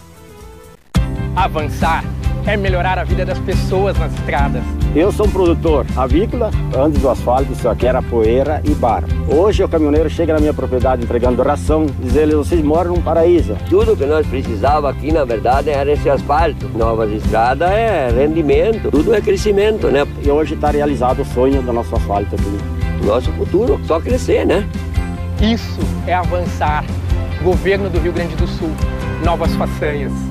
[1.35, 2.03] Avançar
[2.45, 4.63] é melhorar a vida das pessoas nas estradas.
[4.93, 9.07] Eu sou um produtor avícola, antes do asfalto isso aqui era poeira e barro.
[9.29, 13.55] Hoje o caminhoneiro chega na minha propriedade entregando ração, diz ele, vocês moram num paraíso.
[13.69, 16.67] Tudo que nós precisávamos aqui, na verdade, era esse asfalto.
[16.75, 20.05] Novas estradas é rendimento, tudo é crescimento, né?
[20.21, 23.05] E hoje está realizado o sonho do nosso asfalto aqui.
[23.05, 24.67] Nosso futuro, só crescer, né?
[25.39, 26.83] Isso é avançar.
[27.41, 28.71] Governo do Rio Grande do Sul,
[29.23, 30.30] novas façanhas.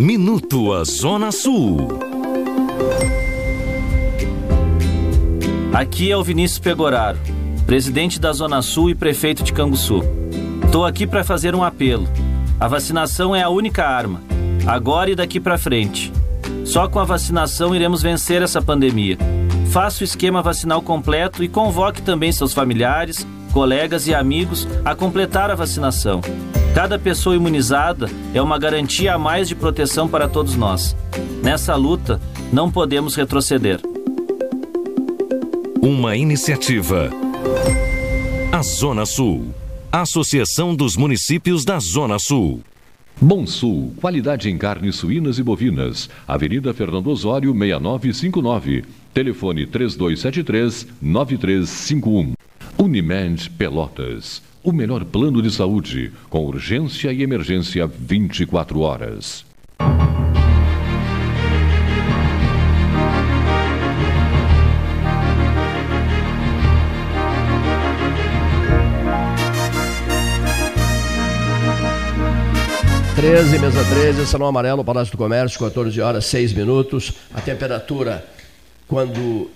[0.00, 1.88] Minuto a Zona Sul.
[5.74, 7.18] Aqui é o Vinícius Pegoraro,
[7.66, 10.02] presidente da Zona Sul e prefeito de Canguçu.
[10.64, 12.08] Estou aqui para fazer um apelo.
[12.58, 14.22] A vacinação é a única arma,
[14.66, 16.10] agora e daqui para frente.
[16.64, 19.18] Só com a vacinação iremos vencer essa pandemia.
[19.70, 25.50] Faça o esquema vacinal completo e convoque também seus familiares, colegas e amigos a completar
[25.50, 26.22] a vacinação.
[26.74, 30.96] Cada pessoa imunizada é uma garantia a mais de proteção para todos nós.
[31.42, 32.20] Nessa luta,
[32.52, 33.80] não podemos retroceder.
[35.82, 37.10] Uma iniciativa.
[38.52, 39.52] A Zona Sul.
[39.90, 42.62] Associação dos Municípios da Zona Sul.
[43.20, 46.08] Bom Sul, qualidade em carnes suínas e bovinas.
[46.26, 48.84] Avenida Fernando Osório, 6959.
[49.12, 52.32] Telefone 3273-9351.
[52.78, 54.40] Unimed Pelotas.
[54.62, 59.42] O melhor plano de saúde, com urgência e emergência 24 horas.
[73.16, 77.14] Treze, mesa 13, Salão Amarelo, Palácio do Comércio, 14 horas, 6 minutos.
[77.32, 78.26] A temperatura,
[78.86, 79.50] quando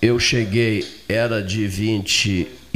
[0.00, 1.66] eu cheguei, era de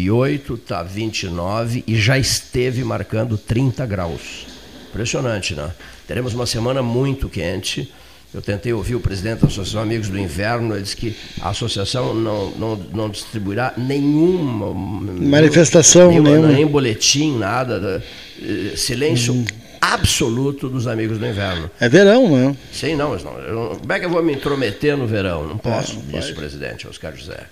[0.03, 4.47] 28, tá 29 e já esteve marcando 30 graus.
[4.91, 5.71] Impressionante, né?
[6.07, 7.93] Teremos uma semana muito quente.
[8.35, 12.15] Eu tentei ouvir o presidente da Associação Amigos do Inverno, ele disse que a associação
[12.15, 18.03] não, não, não distribuirá nenhuma manifestação, nenhuma, nem boletim, nada.
[18.41, 19.45] Eh, silêncio hum.
[19.79, 21.71] absoluto dos Amigos do Inverno.
[21.79, 22.57] É verão, né?
[22.73, 23.39] Sim, não, mas não.
[23.39, 25.47] Eu, como é que eu vou me intrometer no verão?
[25.47, 27.47] Não posso, é, disse o presidente Oscar José.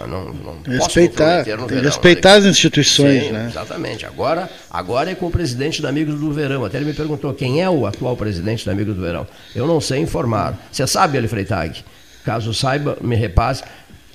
[0.00, 3.46] Não, não, não respeitar, verão, respeitar as instituições, Sim, né?
[3.50, 4.04] Exatamente.
[4.04, 6.64] Agora, agora é com o presidente da Amigos do Verão.
[6.64, 9.26] Até ele me perguntou quem é o atual presidente da Amigos do Verão.
[9.54, 10.58] Eu não sei informar.
[10.70, 11.84] Você sabe, Eli Freitag?
[12.24, 13.62] Caso saiba, me repasse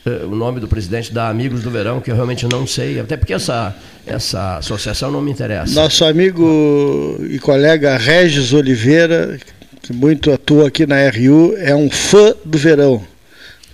[0.06, 3.16] uh, o nome do presidente da Amigos do Verão, que eu realmente não sei, até
[3.16, 3.76] porque essa,
[4.06, 5.74] essa associação não me interessa.
[5.74, 9.40] Nosso amigo e colega Regis Oliveira,
[9.82, 13.04] que muito atua aqui na RU, é um fã do verão.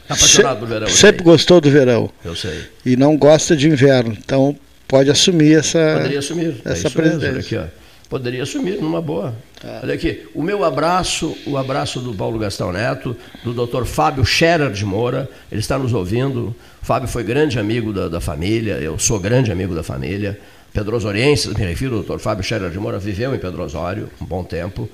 [0.08, 0.88] Apaixonado do verão.
[0.88, 2.10] Sempre gostou do verão.
[2.24, 2.64] Eu sei.
[2.86, 4.16] E não gosta de inverno.
[4.18, 4.56] Então
[4.88, 6.62] pode assumir essa, Poderia assumir.
[6.64, 7.32] essa é presidência.
[7.34, 7.86] Mesmo, aqui, ó.
[8.08, 9.34] Poderia assumir numa boa.
[9.64, 9.80] Ah.
[9.82, 13.84] Olha aqui, o meu abraço, o abraço do Paulo Gastão Neto, do Dr.
[13.86, 16.56] Fábio Scherer de Moura, ele está nos ouvindo.
[16.82, 20.39] O Fábio foi grande amigo da, da família, eu sou grande amigo da família.
[20.72, 22.20] Pedrosoriense, me refiro, o Dr.
[22.20, 24.88] Fábio Scherer de Moura viveu em Pedro Osório um bom tempo.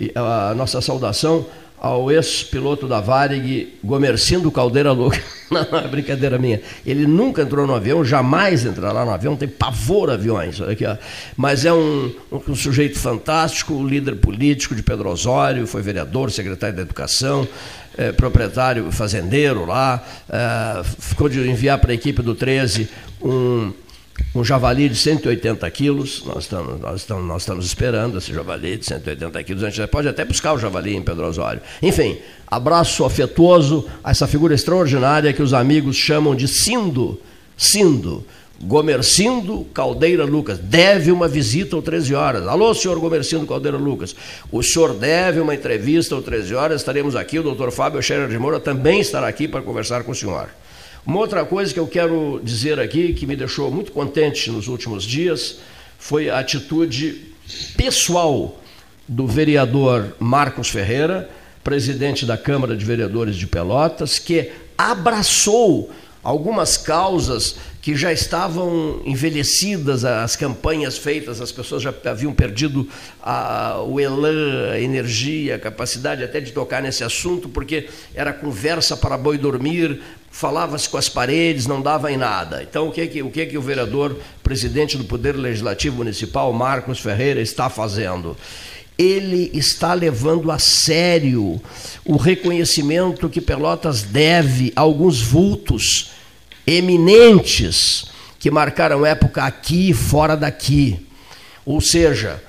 [0.00, 1.46] E a nossa saudação
[1.78, 5.20] ao ex-piloto da Varig, Gomercindo Caldeira Louca.
[5.48, 6.60] Não, não é brincadeira minha.
[6.84, 10.60] Ele nunca entrou no avião, jamais entrará no avião, tem pavor a aviões.
[10.60, 10.96] Olha aqui, ó.
[11.36, 16.74] Mas é um, um, um, sujeito fantástico, líder político de Pedro Osório, foi vereador, secretário
[16.74, 17.46] da Educação,
[17.96, 20.04] é, proprietário fazendeiro lá.
[20.28, 22.88] É, ficou de enviar para a equipe do 13
[23.22, 23.72] um
[24.38, 28.86] um javali de 180 quilos, nós estamos, nós, estamos, nós estamos esperando esse javali de
[28.86, 31.60] 180 quilos, a gente pode até buscar o javali em Pedro Osório.
[31.82, 37.20] Enfim, abraço afetuoso a essa figura extraordinária que os amigos chamam de Sindo,
[37.56, 38.24] Sindo,
[38.60, 42.46] Gomercindo Caldeira Lucas, deve uma visita ao 13 horas.
[42.46, 44.16] Alô, senhor Gomercindo Caldeira Lucas,
[44.50, 48.38] o senhor deve uma entrevista ao 13 horas, estaremos aqui, o doutor Fábio Scherer de
[48.38, 50.48] Moura também estará aqui para conversar com o senhor.
[51.06, 55.04] Uma outra coisa que eu quero dizer aqui, que me deixou muito contente nos últimos
[55.04, 55.58] dias,
[55.96, 57.32] foi a atitude
[57.76, 58.60] pessoal
[59.06, 61.30] do vereador Marcos Ferreira,
[61.62, 65.92] presidente da Câmara de Vereadores de Pelotas, que abraçou
[66.24, 72.88] algumas causas que já estavam envelhecidas, as campanhas feitas, as pessoas já haviam perdido
[73.22, 78.96] a, o elan, a energia, a capacidade até de tocar nesse assunto, porque era conversa
[78.96, 80.00] para boi dormir,
[80.36, 82.62] falava-se com as paredes, não dava em nada.
[82.62, 87.00] Então, o que, que, o, que, que o vereador, presidente do Poder Legislativo Municipal, Marcos
[87.00, 88.36] Ferreira, está fazendo?
[88.98, 91.60] ele está levando a sério
[92.02, 96.12] o reconhecimento que Pelotas deve a alguns vultos
[96.66, 98.06] eminentes
[98.38, 101.06] que marcaram época aqui e fora daqui.
[101.66, 102.42] Ou seja,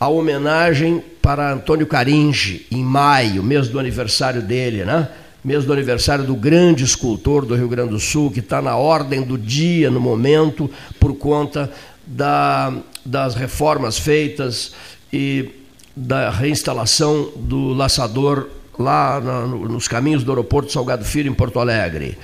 [0.00, 5.08] a homenagem para Antônio Caringe, em maio, mês do aniversário dele, né?
[5.44, 9.22] Mês do aniversário do grande escultor do Rio Grande do Sul, que está na ordem
[9.22, 11.70] do dia, no momento, por conta
[12.06, 12.72] da,
[13.04, 14.72] das reformas feitas
[15.12, 15.50] e
[15.94, 22.16] da reinstalação do laçador lá na, nos caminhos do aeroporto Salgado Filho, em Porto Alegre.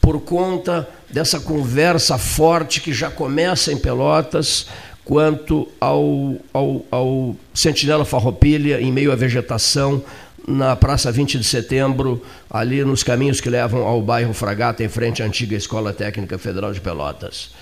[0.00, 4.66] Por conta dessa conversa forte que já começa em Pelotas
[5.04, 10.02] quanto ao, ao, ao Sentinela Farroupilha em meio à vegetação
[10.50, 15.22] na Praça 20 de Setembro, ali nos caminhos que levam ao bairro Fragata, em frente
[15.22, 17.52] à antiga Escola Técnica Federal de Pelotas.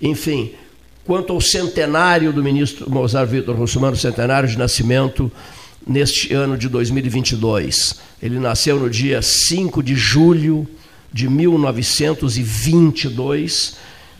[0.00, 0.52] Enfim,
[1.04, 5.30] quanto ao centenário do ministro Mozart Vitor Russumano, centenário de nascimento,
[5.86, 7.94] neste ano de 2022.
[8.20, 10.66] Ele nasceu no dia 5 de julho
[11.12, 13.76] de 1922.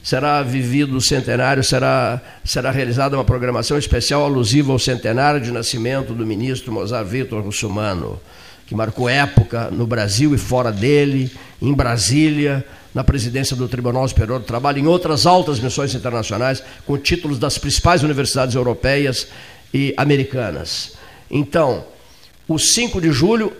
[0.07, 6.14] Será vivido o centenário, será, será realizada uma programação especial alusiva ao centenário de nascimento
[6.14, 8.20] do ministro Mozart Vitor Russumano,
[8.68, 11.28] que marcou época no Brasil e fora dele,
[11.61, 16.96] em Brasília, na presidência do Tribunal Superior do Trabalho, em outras altas missões internacionais, com
[16.96, 19.26] títulos das principais universidades europeias
[19.74, 20.92] e americanas.
[21.28, 21.84] Então,
[22.46, 23.52] o 5 de julho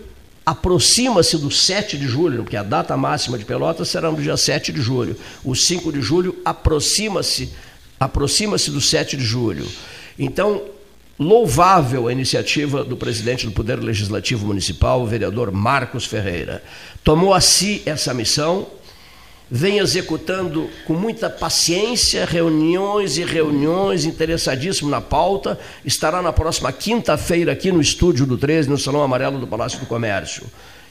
[0.47, 4.71] aproxima-se do 7 de julho, porque a data máxima de Pelotas será no dia 7
[4.71, 5.17] de julho.
[5.43, 7.51] O 5 de julho aproxima-se
[7.99, 9.67] aproxima-se do 7 de julho.
[10.17, 10.61] Então,
[11.19, 16.63] louvável a iniciativa do presidente do Poder Legislativo Municipal, o vereador Marcos Ferreira.
[17.03, 18.67] Tomou a si essa missão
[19.49, 25.57] vem executando com muita paciência reuniões e reuniões, interessadíssimo na pauta.
[25.85, 29.85] Estará na próxima quinta-feira aqui no estúdio do 13, no Salão Amarelo do Palácio do
[29.85, 30.43] Comércio.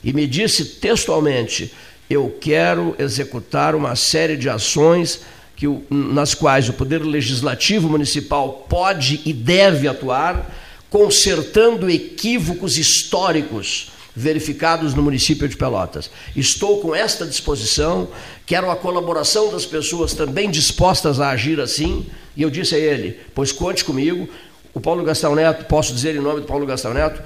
[0.02, 1.72] E me disse textualmente:
[2.08, 5.20] eu quero executar uma série de ações
[5.54, 10.54] que, nas quais o Poder Legislativo Municipal pode e deve atuar,
[10.88, 16.10] consertando equívocos históricos verificados no município de Pelotas.
[16.34, 18.08] Estou com esta disposição,
[18.46, 23.20] quero a colaboração das pessoas também dispostas a agir assim, e eu disse a ele:
[23.34, 24.26] pois conte comigo.
[24.72, 27.22] O Paulo Gastão Neto, posso dizer em nome do Paulo Gastão Neto,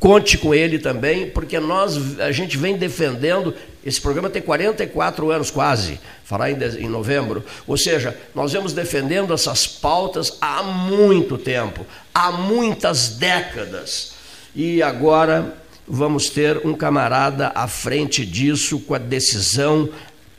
[0.00, 3.54] conte com ele também, porque nós, a gente vem defendendo.
[3.86, 7.44] Esse programa tem 44 anos quase, fará em, em novembro.
[7.64, 14.14] Ou seja, nós vemos defendendo essas pautas há muito tempo, há muitas décadas.
[14.52, 15.59] E agora
[15.90, 19.88] vamos ter um camarada à frente disso com a decisão.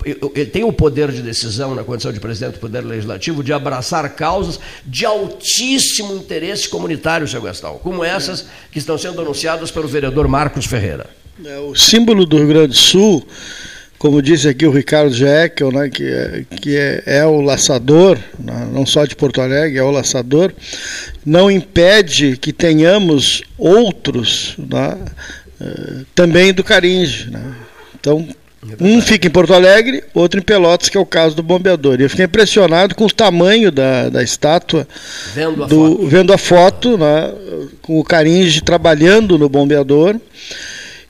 [0.04, 4.10] Ele tem o poder de decisão na condição de presidente do Poder Legislativo de abraçar
[4.16, 10.28] causas de altíssimo interesse comunitário, seu Gastão, como essas que estão sendo anunciadas pelo vereador
[10.28, 11.08] Marcos Ferreira.
[11.46, 13.28] É, o símbolo do Rio Grande do Sul,
[14.02, 18.68] como disse aqui o Ricardo Jekyll, né, que, é, que é, é o laçador, né,
[18.74, 20.52] não só de Porto Alegre, é o laçador,
[21.24, 24.56] não impede que tenhamos outros.
[24.58, 24.98] Né,
[25.62, 27.30] eh, também do Caringe.
[27.30, 27.54] Né?
[28.00, 28.28] Então,
[28.64, 32.00] é um fica em Porto Alegre, outro em Pelotas, que é o caso do bombeador.
[32.00, 34.88] E eu fiquei impressionado com o tamanho da, da estátua.
[35.34, 36.08] Vendo a do, foto.
[36.08, 37.34] Vendo a foto, né,
[37.82, 40.20] com o Caringe trabalhando no bombeador.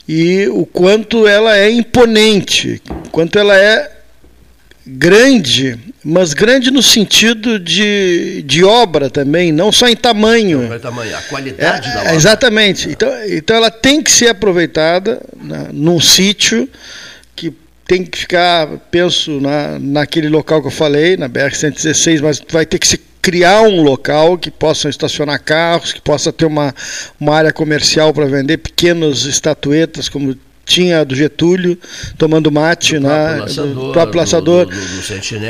[0.08, 2.82] E o quanto ela é imponente,
[3.12, 4.01] quanto ela é
[4.86, 10.68] grande, mas grande no sentido de, de obra também, não só em tamanho.
[10.68, 12.16] Não, tamanho a qualidade é, da obra.
[12.16, 12.90] Exatamente.
[12.90, 16.68] Então, então ela tem que ser aproveitada né, num sítio
[17.36, 17.54] que
[17.86, 22.80] tem que ficar, penso, na, naquele local que eu falei, na BR-116, mas vai ter
[22.80, 26.74] que se criar um local que possam estacionar carros, que possa ter uma,
[27.20, 30.36] uma área comercial para vender pequenas estatuetas, como
[30.66, 31.78] tinha do Getúlio,
[32.18, 34.66] tomando mate, Do próprio laçador, do próprio laçador.
[34.66, 34.72] do-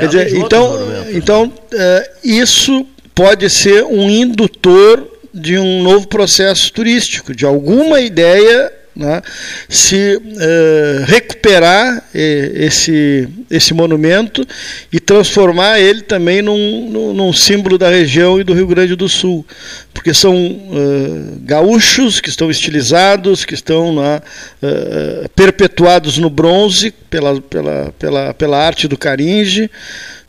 [0.08, 0.78] dizer, então,
[1.12, 8.72] então eh, isso pode ser um indutor de um novo processo turístico, de alguma ideia
[8.96, 9.22] né,
[9.70, 14.46] se eh, recuperar eh, esse, esse monumento
[14.92, 19.46] e transformar ele também num, num, símbolo da região e do Rio Grande do Sul,
[19.94, 24.22] porque são eh, gaúchos que estão estilizados, que estão né,
[24.62, 29.70] eh, perpetuados no bronze pela, pela, pela, pela arte do Caringe.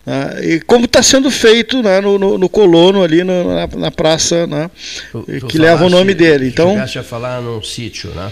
[0.04, 3.90] Né, e como está sendo feito né, no, no, no colono ali no- na, na
[3.90, 4.70] praça né,
[5.12, 6.48] Tu que leva o nome dele.
[6.48, 8.30] Então, a falar num sítio, né?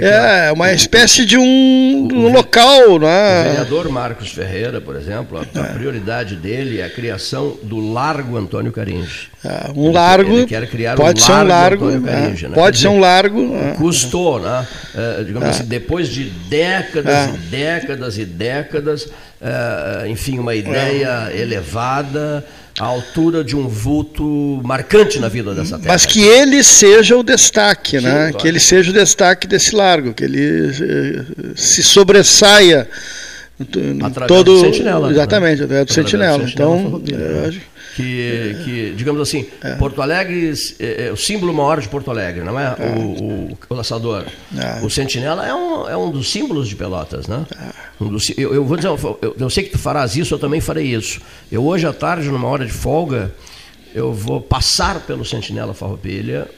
[0.00, 0.54] É ó.
[0.54, 3.44] uma espécie de um, de um local, O né?
[3.44, 8.72] vereador Marcos Ferreira, por exemplo, a, a prioridade dele é a criação do Largo Antônio
[8.72, 9.28] Caringe.
[9.44, 12.12] É, um largo, ele quer criar pode um ser um largo largo, Antônio né?
[12.22, 12.54] Caringe, né?
[12.54, 13.42] pode Quer ser um dizer, largo.
[13.48, 13.74] né?
[13.76, 14.66] Custou, né?
[14.94, 15.50] Eh, digamos É.
[15.50, 17.30] assim, depois de décadas É.
[17.34, 19.08] e décadas e décadas,
[19.42, 21.40] eh, enfim, uma ideia É.
[21.40, 22.44] elevada
[22.78, 25.92] à altura de um vulto marcante na vida dessa terra.
[25.92, 28.28] Mas que ele seja o destaque, Sim, né?
[28.28, 28.36] claro.
[28.38, 31.24] Que ele seja o destaque desse largo, que ele eh,
[31.56, 32.88] se sobressaia
[34.02, 35.12] Através todo do sentinela, né?
[35.12, 36.38] exatamente do Através do sentinela.
[36.46, 37.60] sentinela Então, farroupilha, eu né?
[37.96, 39.46] Que, que, digamos assim,
[39.78, 42.74] Porto Alegre é, é o símbolo maior de Porto Alegre, não é?
[42.96, 44.24] O, o, o laçador.
[44.56, 44.84] É.
[44.84, 47.44] O sentinela é um, é um dos símbolos de Pelotas, né?
[48.00, 50.60] Um dos eu, eu vou dizer, eu, eu sei que tu farás isso, eu também
[50.60, 51.20] farei isso.
[51.50, 53.32] Eu hoje à tarde, numa hora de folga,
[53.94, 56.48] eu vou passar pelo sentinela Farroupilha,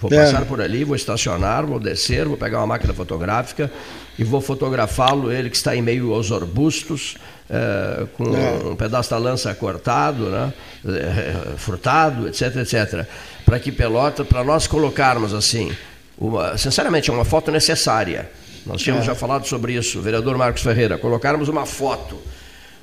[0.00, 0.24] vou É.
[0.24, 3.70] passar por ali, vou estacionar, vou descer, vou pegar uma máquina fotográfica
[4.18, 7.16] e vou fotografá-lo, ele que está em meio aos arbustos,
[7.50, 8.68] eh, com É.
[8.68, 10.52] um pedaço da lança cortado, né,
[10.86, 13.06] eh, frutado, etc, etc.
[13.44, 15.70] Para que Pelota, para nós colocarmos assim,
[16.18, 18.28] uma, sinceramente, é uma foto necessária.
[18.64, 19.08] Nós tínhamos É.
[19.08, 22.18] já falado sobre isso, vereador Marcos Ferreira, colocarmos uma foto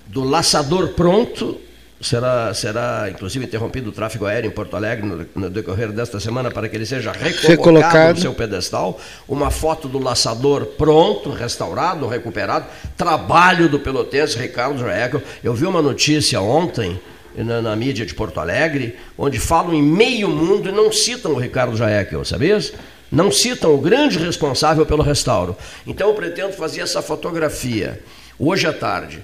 [0.07, 1.59] do laçador pronto.
[2.03, 6.51] Será, será inclusive interrompido o tráfego aéreo em Porto Alegre no, no decorrer desta semana
[6.51, 8.13] para que ele seja recolocado, Recolocado.
[8.15, 8.99] no seu pedestal.
[9.27, 12.65] Uma foto do laçador pronto, restaurado, recuperado.
[12.97, 15.21] Trabalho do pelotense Ricardo Joeco.
[15.41, 16.99] Eu vi uma notícia ontem
[17.35, 21.39] na, na mídia de Porto Alegre, onde falam em meio mundo e não citam o
[21.39, 22.73] Ricardo Jaekel, sabias?
[23.09, 25.55] Não citam o grande responsável pelo restauro.
[25.87, 28.01] Então eu pretendo fazer essa fotografia
[28.37, 29.23] hoje à tarde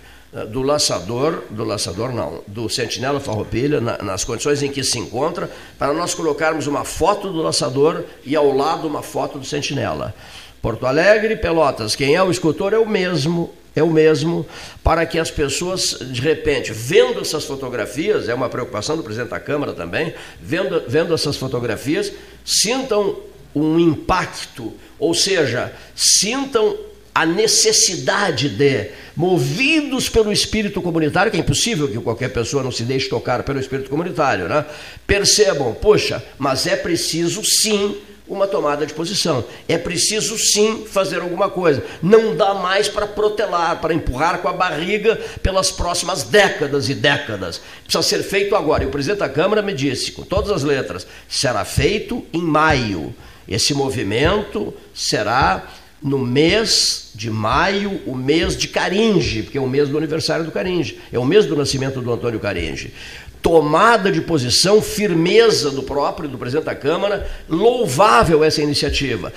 [0.50, 5.50] do laçador, do laçador não, do sentinela farroupilha, na- nas condições em que se encontra,
[5.78, 10.14] para nós colocarmos uma foto do laçador e ao lado uma foto do sentinela.
[10.62, 14.46] Porto Alegre, Pelotas, quem é o escultor é o mesmo, é o mesmo,
[14.84, 19.40] para que as pessoas, de repente, vendo essas fotografias, é uma preocupação do presidente da
[19.40, 22.12] Câmara também, vendo, vendo essas fotografias,
[22.46, 23.18] sintam
[23.56, 26.76] um impacto, ou seja, sintam
[27.20, 32.84] a necessidade de, movidos pelo espírito comunitário, que é impossível que qualquer pessoa não se
[32.84, 34.66] deixe tocar pelo espírito comunitário, né?
[35.06, 39.44] percebam, poxa, mas é preciso sim uma tomada de posição.
[39.68, 41.84] É preciso sim fazer alguma coisa.
[42.02, 47.60] Não dá mais para protelar, para empurrar com a barriga pelas próximas décadas e décadas.
[47.84, 48.86] Precisa ser feito agora.
[48.86, 53.14] E o presidente da Câmara me disse, com todas as letras, será feito em maio.
[53.46, 55.68] Esse movimento será
[56.02, 60.52] no mês de maio, o mês de Caringe, porque é o mês do aniversário do
[60.52, 62.94] Caringe, é o mês do nascimento do Antônio Caringe.
[63.42, 69.32] Tomada de posição, firmeza do próprio, do presidente da Câmara, louvável essa iniciativa.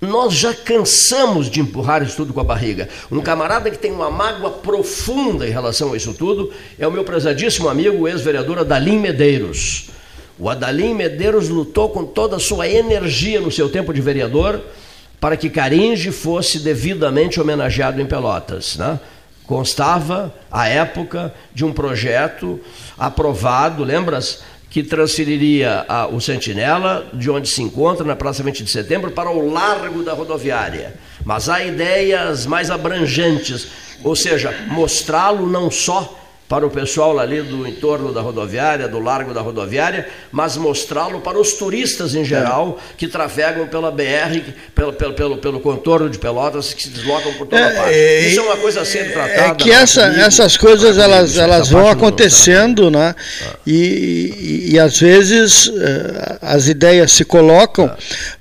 [0.00, 2.88] Nós já cansamos de empurrar isso tudo com a barriga.
[3.10, 7.04] Um camarada que tem uma mágoa profunda em relação a isso tudo é o meu
[7.04, 9.90] prezadíssimo amigo, ex-vereador Adalim Medeiros.
[10.38, 14.62] O Adalim Medeiros lutou com toda a sua energia no seu tempo de vereador
[15.20, 18.76] para que Caringe fosse devidamente homenageado em Pelotas.
[18.76, 18.98] Né?
[19.46, 22.58] Constava, à época, de um projeto
[22.98, 24.42] aprovado, lembras?
[24.70, 29.28] Que transferiria a- o Sentinela, de onde se encontra, na Praça 20 de Setembro, para
[29.28, 30.94] o largo da rodoviária.
[31.24, 33.66] Mas há ideias mais abrangentes,
[34.04, 36.16] ou seja, mostrá-lo não só
[36.50, 41.38] para o pessoal ali do entorno da rodoviária, do largo da rodoviária, mas mostrá-lo para
[41.38, 46.74] os turistas em geral que trafegam pela BR, pelo, pelo, pelo, pelo contorno de Pelotas,
[46.74, 47.94] que se deslocam por toda parte.
[47.94, 49.52] é, Isso é uma coisa a ser tratada.
[49.52, 53.14] É que essa, comigo, essas coisas elas, comigo, elas essa vão acontecendo, né?
[53.64, 57.88] E, e, e às vezes eh, as ideias se colocam,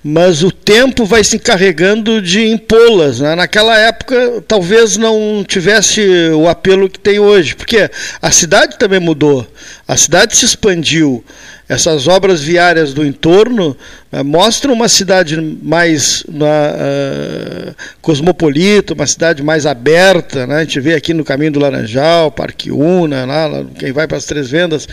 [0.03, 3.19] mas o tempo vai se encarregando de impô-las.
[3.19, 3.33] Né?
[3.33, 5.99] Naquela época talvez não tivesse
[6.35, 7.89] o apelo que tem hoje, porque
[8.21, 9.47] a cidade também mudou,
[9.87, 11.25] a cidade se expandiu.
[11.69, 13.77] Essas obras viárias do entorno
[14.11, 20.47] uh, mostram uma cidade mais uh, cosmopolita, uma cidade mais aberta.
[20.47, 20.55] Né?
[20.55, 24.25] A gente vê aqui no caminho do Laranjal, Parque Una, lá, quem vai para as
[24.25, 24.87] Três Vendas,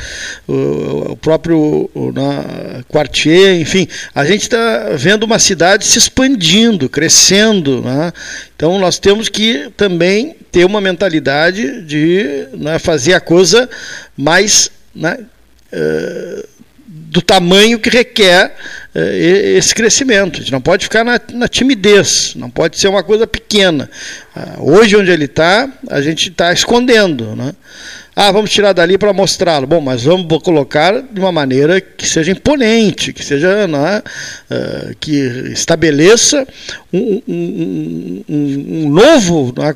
[0.47, 6.91] o, o próprio o, na, Quartier, enfim, a gente está vendo uma cidade se expandindo,
[6.91, 7.81] crescendo.
[7.81, 8.13] Né?
[8.55, 13.67] Então nós temos que também ter uma mentalidade de né, fazer a coisa
[14.15, 15.19] mais né,
[15.73, 16.56] uh,
[17.17, 18.55] do tamanho que requer
[18.95, 18.99] uh,
[19.57, 20.37] esse crescimento.
[20.37, 23.89] A gente não pode ficar na, na timidez, não pode ser uma coisa pequena.
[24.37, 27.35] Uh, hoje, onde ele está, a gente está escondendo.
[27.35, 27.55] Né?
[28.15, 29.67] Ah, vamos tirar dali para mostrá-lo.
[29.67, 34.03] Bom, mas vamos colocar de uma maneira que seja imponente, que seja né,
[34.51, 35.17] uh, que
[35.53, 36.47] estabeleça
[36.93, 39.75] um, um, um, um novo né,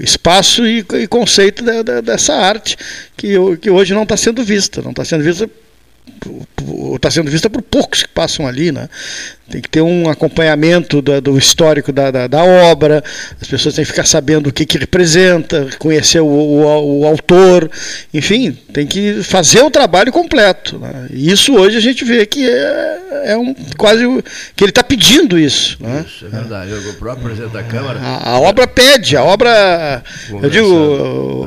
[0.00, 2.76] espaço e, e conceito de, de, dessa arte
[3.16, 5.50] que, que hoje não está sendo vista, não está sendo vista
[6.94, 8.88] está sendo vista por poucos que passam ali, né?
[9.50, 13.02] Tem que ter um acompanhamento do, do histórico da, da, da, obra,
[13.40, 17.70] as pessoas têm que ficar sabendo o que, que representa, conhecer o, o, o autor,
[18.12, 20.78] enfim, tem que fazer o trabalho completo.
[20.78, 21.08] Né?
[21.10, 24.04] E isso hoje a gente vê que é, é um quase
[24.54, 25.78] que ele está pedindo isso.
[25.80, 26.04] Né?
[26.06, 26.74] Isso, é verdade.
[26.74, 27.98] O próprio presidente da Câmara.
[28.00, 30.02] A, a obra pede, a obra.
[30.30, 31.46] Eu digo,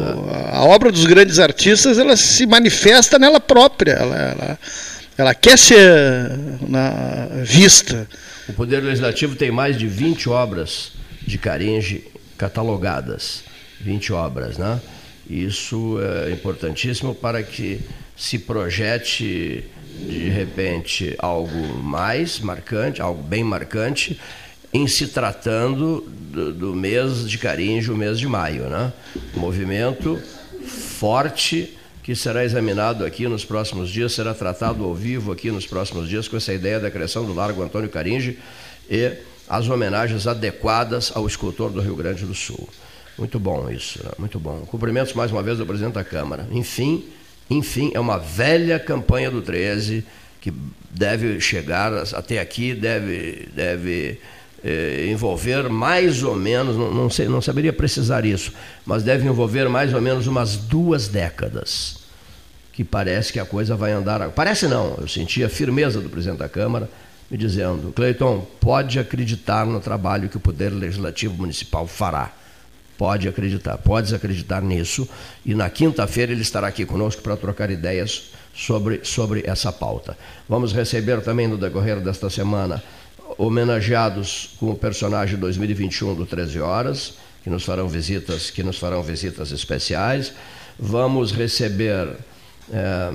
[0.52, 3.92] a obra dos grandes artistas ela se manifesta nela própria.
[3.92, 4.51] Ela, ela,
[5.18, 5.78] ela quer ser
[6.68, 8.08] na, vista.
[8.48, 10.94] O Poder Legislativo tem mais de 20 obras
[11.26, 12.06] de Caringe
[12.38, 13.44] catalogadas.
[13.82, 14.80] 20 obras, né?
[15.30, 17.80] Isso é importantíssimo para que
[18.16, 19.64] se projete
[20.08, 24.20] de repente algo mais marcante, algo bem marcante,
[24.74, 28.94] em se tratando do, do mês de Caringe, o mês de maio, né?
[29.36, 30.22] movimento
[30.66, 36.10] forte que será examinado aqui nos próximos dias, será tratado ao vivo aqui nos próximos
[36.10, 38.40] dias com essa ideia da criação do Largo Antônio Caringe
[38.90, 39.14] e
[39.48, 42.68] as homenagens adequadas ao escultor do Rio Grande do Sul.
[43.18, 44.12] Muito bom isso, né?
[44.18, 44.62] muito bom.
[44.66, 46.48] Cumprimentos mais uma vez do presidente da Câmara.
[46.52, 47.06] Enfim,
[47.50, 50.04] enfim, é uma velha campanha do 13
[50.40, 50.52] que
[50.90, 54.20] deve chegar até aqui, deve, deve
[54.64, 58.54] eh, envolver mais ou menos, não, não, sei, não saberia precisar isso,
[58.86, 62.00] mas deve envolver mais ou menos umas duas décadas.
[62.74, 64.30] Que parece que a coisa vai andar.
[64.30, 66.90] Parece não, eu senti a firmeza do presidente da Câmara
[67.30, 72.32] me dizendo: Cleiton, pode acreditar no trabalho que o Poder Legislativo Municipal fará.
[72.98, 75.10] Pode acreditar, podes acreditar nisso.
[75.44, 80.16] E na quinta-feira ele estará aqui conosco para trocar ideias sobre, sobre essa pauta.
[80.48, 82.84] Vamos receber também no decorrer desta semana
[83.38, 87.14] homenageados com o personagem 2021 do 13 horas,
[87.44, 90.34] que nos farão visitas, que nos farão visitas especiais.
[90.78, 92.10] Vamos receber
[92.72, 93.14] é,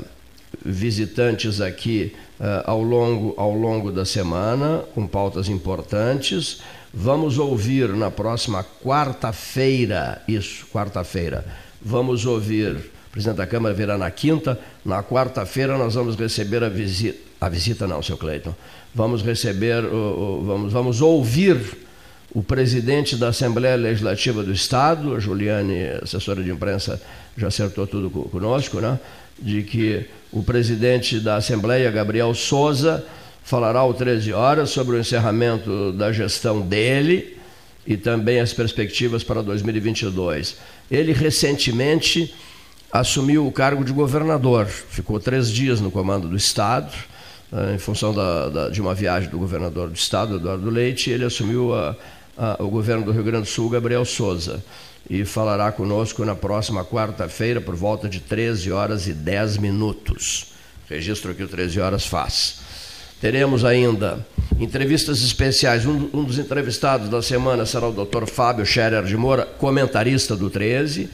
[0.64, 6.60] visitantes aqui é, ao, longo, ao longo da semana, com pautas importantes.
[6.92, 11.44] Vamos ouvir na próxima quarta-feira, isso, quarta-feira,
[11.80, 16.68] vamos ouvir, o presidente da Câmara virá na quinta, na quarta-feira nós vamos receber a
[16.68, 18.54] visita, a visita não, seu Cleiton,
[18.94, 21.58] vamos receber, vamos, vamos ouvir
[22.34, 27.00] o presidente da Assembleia Legislativa do Estado, a Juliane, assessora de imprensa,
[27.36, 28.98] já acertou tudo conosco, né?
[29.38, 33.04] de que o presidente da Assembleia, Gabriel Souza,
[33.44, 37.36] falará às 13 horas sobre o encerramento da gestão dele
[37.86, 40.56] e também as perspectivas para 2022.
[40.90, 42.34] Ele recentemente
[42.90, 46.92] assumiu o cargo de governador, ficou três dias no comando do Estado
[47.74, 51.74] em função da, da, de uma viagem do governador do estado, Eduardo Leite, ele assumiu
[51.74, 51.96] a,
[52.36, 54.62] a, o governo do Rio Grande do Sul, Gabriel Souza,
[55.08, 60.52] e falará conosco na próxima quarta-feira, por volta de 13 horas e 10 minutos.
[60.88, 62.60] Registro que o 13 horas faz.
[63.20, 64.26] Teremos ainda
[64.58, 65.86] entrevistas especiais.
[65.86, 68.26] Um, um dos entrevistados da semana será o Dr.
[68.26, 71.08] Fábio Scherer de Moura, comentarista do 13,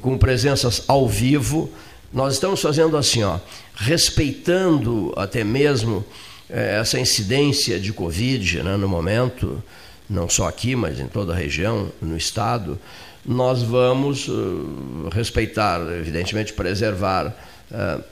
[0.00, 1.70] com presenças ao vivo
[2.12, 3.38] nós estamos fazendo assim, ó,
[3.74, 6.04] respeitando até mesmo
[6.48, 9.62] é, essa incidência de Covid né, no momento,
[10.08, 12.78] não só aqui, mas em toda a região, no estado,
[13.24, 17.34] nós vamos uh, respeitar, evidentemente, preservar,
[17.70, 18.04] uh,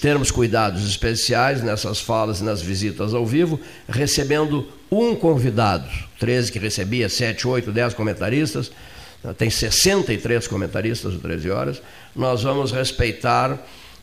[0.00, 5.88] termos cuidados especiais nessas falas e nas visitas ao vivo, recebendo um convidado,
[6.18, 8.72] 13 que recebia, 7, 8, 10 comentaristas,
[9.36, 11.82] tem 63 comentaristas do 13 Horas,
[12.14, 13.58] nós vamos respeitar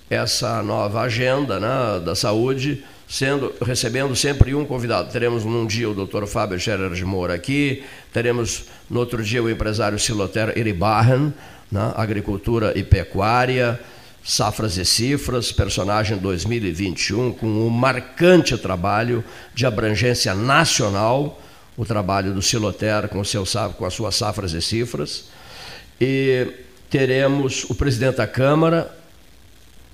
[0.09, 5.11] essa nova agenda né, da saúde, sendo recebendo sempre um convidado.
[5.11, 6.25] Teremos num dia o Dr.
[6.25, 11.33] Fábio Scherer de Moura aqui, teremos no outro dia o empresário Siloter Iribarren,
[11.71, 13.79] né, agricultura e pecuária,
[14.23, 19.23] Safras e Cifras, personagem 2021, com um marcante trabalho
[19.53, 21.41] de abrangência nacional,
[21.77, 23.45] o trabalho do Siloter com, seu,
[23.77, 25.25] com as suas Safras e Cifras.
[25.99, 28.95] E teremos o presidente da Câmara,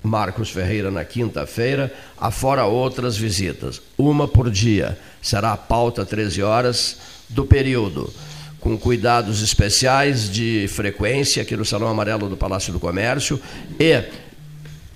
[0.02, 4.98] Marcos Ferreira, na quinta-feira, afora outras visitas, uma por dia.
[5.22, 6.98] Será a pauta 13 horas
[7.28, 8.12] do período,
[8.60, 13.40] com cuidados especiais de frequência aqui no Salão Amarelo do Palácio do Comércio
[13.80, 14.02] e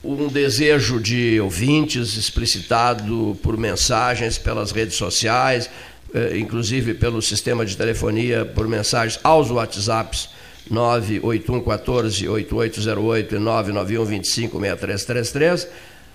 [0.04, 5.68] um desejo de ouvintes explicitado por mensagens pelas redes sociais,
[6.14, 10.28] eh, inclusive pelo sistema de telefonia, por mensagens aos WhatsApps
[10.70, 15.66] 981148808 e 991256333.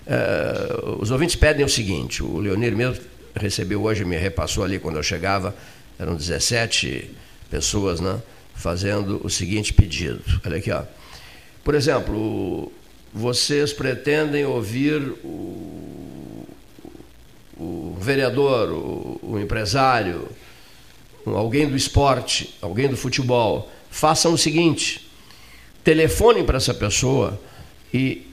[0.06, 3.02] Uh, os ouvintes pedem o seguinte: o Leonir mesmo
[3.34, 5.54] recebeu hoje, me repassou ali quando eu chegava,
[5.98, 7.10] eram 17
[7.50, 8.20] pessoas, né?
[8.54, 10.20] Fazendo o seguinte pedido.
[10.44, 10.82] Olha aqui, ó.
[11.64, 12.70] Por exemplo,
[13.12, 16.46] vocês pretendem ouvir o,
[17.56, 20.28] o vereador, o, o empresário,
[21.26, 25.08] alguém do esporte, alguém do futebol façam o seguinte:
[25.84, 27.40] telefonem para essa pessoa
[27.92, 28.26] e,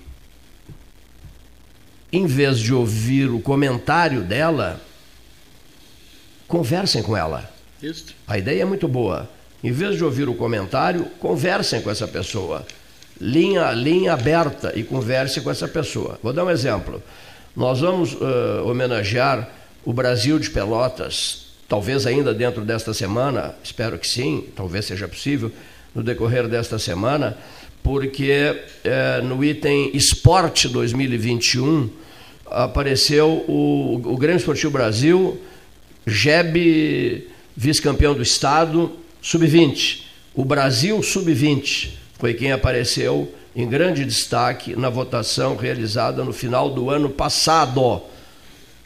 [2.12, 4.82] em vez de ouvir o comentário dela,
[6.48, 7.50] conversem com ela.
[7.82, 8.16] Isso.
[8.28, 9.30] A ideia é muito boa.
[9.64, 12.66] Em vez de ouvir o comentário, conversem com essa pessoa.
[13.20, 16.20] Linha, linha aberta e converse com essa pessoa.
[16.24, 17.02] Vou dar um exemplo.
[17.56, 19.48] Nós vamos uh, homenagear
[19.86, 21.41] o Brasil de Pelotas
[21.72, 25.50] talvez ainda dentro desta semana, espero que sim, talvez seja possível,
[25.96, 27.38] no decorrer desta semana,
[27.82, 31.90] porque é, no item Esporte 2021
[32.48, 35.40] apareceu o, o Grêmio Esportivo Brasil,
[36.06, 38.92] JEB, vice-campeão do Estado,
[39.22, 40.02] sub-20.
[40.36, 46.90] O Brasil sub-20 foi quem apareceu em grande destaque na votação realizada no final do
[46.90, 48.02] ano passado.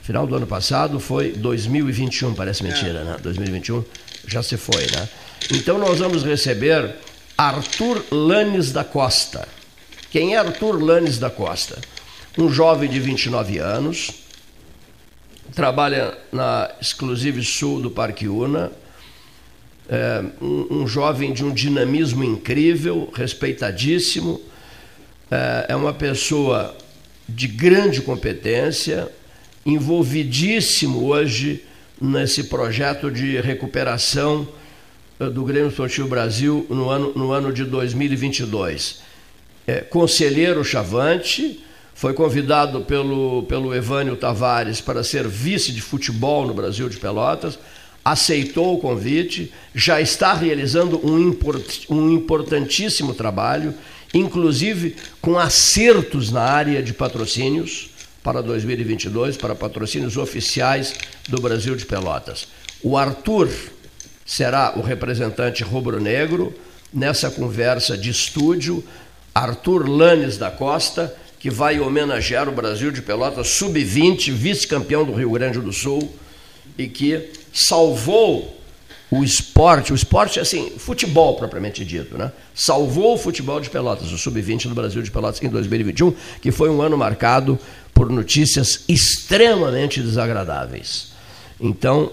[0.06, 3.18] Final do ano passado foi 2021, parece mentira, né?
[3.24, 3.84] 2021
[4.28, 5.10] já se foi, né?
[5.52, 6.94] Então nós vamos receber
[7.36, 9.48] Arthur Lanes da Costa.
[10.12, 11.82] Quem é Arthur Lanes da Costa?
[12.38, 14.12] Um jovem de 29 anos,
[15.56, 18.72] trabalha na Exclusive Sul do Parque Una,
[19.90, 24.40] é, um, um, jovem de um dinamismo incrível, respeitadíssimo,
[25.32, 26.78] é, é uma pessoa
[27.28, 29.12] de grande competência,
[29.66, 31.64] envolvidíssimo hoje
[32.00, 34.48] nesse projeto de recuperação
[35.20, 39.02] eh, do Grêmio Esportivo Brasil no ano, no ano de 2022.
[39.66, 41.64] É, conselheiro Chavante,
[41.96, 47.58] foi convidado pelo, pelo Evânio Tavares para ser vice de futebol no Brasil de Pelotas,
[48.04, 53.74] aceitou o convite, já está realizando um, import, um importantíssimo trabalho,
[54.14, 57.95] inclusive com acertos na área de patrocínios
[58.26, 60.96] para 2022 para patrocínios oficiais
[61.30, 62.48] do Brasil de Pelotas.
[62.82, 63.48] O Arthur
[64.26, 66.52] será o representante rubro-negro
[66.92, 68.84] nessa conversa de estúdio.
[69.34, 75.30] Arthur Lanes da Costa, que vai homenagear o Brasil de Pelotas sub-20, vice-campeão do Rio
[75.30, 76.12] Grande do Sul
[76.80, 78.60] e que salvou
[79.12, 82.32] o esporte, o esporte assim, futebol propriamente dito, né?
[82.54, 86.70] Salvou o futebol de Pelotas, o sub-20 do Brasil de Pelotas em 2021, que foi
[86.70, 87.60] um ano marcado
[87.94, 91.14] por notícias extremamente desagradáveis.
[91.60, 92.12] Então,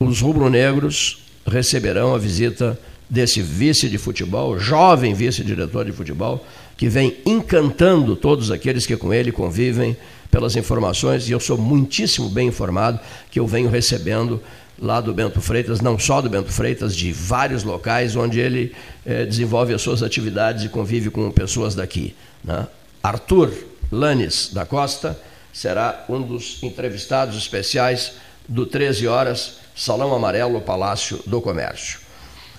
[0.00, 2.78] os rubro-negros receberão a visita
[3.08, 6.44] desse vice de futebol, jovem vice-diretor de futebol,
[6.82, 9.96] que vem encantando todos aqueles que com ele convivem
[10.32, 12.98] pelas informações, e eu sou muitíssimo bem informado
[13.30, 14.42] que eu venho recebendo
[14.76, 18.74] lá do Bento Freitas, não só do Bento Freitas, de vários locais onde ele
[19.06, 22.16] eh, desenvolve as suas atividades e convive com pessoas daqui.
[22.42, 22.66] Né?
[23.00, 23.52] Arthur
[23.92, 25.16] Lanes da Costa
[25.52, 28.14] será um dos entrevistados especiais
[28.48, 32.00] do 13 horas, Salão Amarelo, Palácio do Comércio.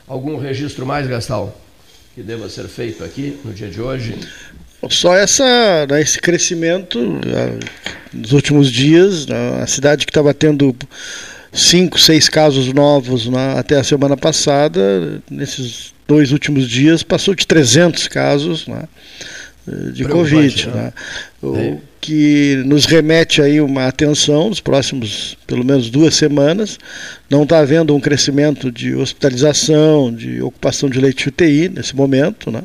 [0.07, 1.53] Algum registro mais, Gastal,
[2.13, 4.15] que deva ser feito aqui no dia de hoje?
[4.89, 7.59] Só essa, né, esse crescimento né,
[8.13, 10.75] nos últimos dias, né, a cidade que estava tendo
[11.51, 17.47] cinco, seis casos novos né, até a semana passada, nesses dois últimos dias passou de
[17.47, 18.67] 300 casos.
[18.67, 18.83] Né,
[19.93, 20.73] de Covid, né?
[20.73, 20.93] né?
[21.41, 21.77] O é.
[22.03, 26.77] Que nos remete aí uma atenção nos próximos, pelo menos duas semanas.
[27.29, 32.61] Não está havendo um crescimento de hospitalização, de ocupação de leite UTI nesse momento, né?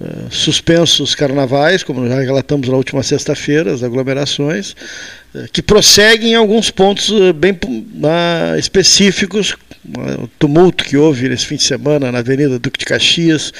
[0.00, 4.74] Uh, suspensos carnavais, como já relatamos na última sexta-feira, as aglomerações,
[5.32, 7.56] uh, que prosseguem em alguns pontos uh, bem
[8.58, 9.54] específicos.
[9.86, 13.52] o tumulto que houve nesse fim de semana na Avenida Duque de Caxias,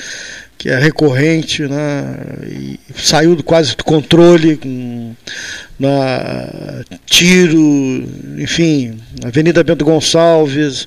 [0.60, 2.16] que é recorrente, né,
[2.46, 5.16] e saiu do quase do controle, com,
[5.78, 8.06] na tiro,
[8.36, 10.86] enfim, Avenida Bento Gonçalves.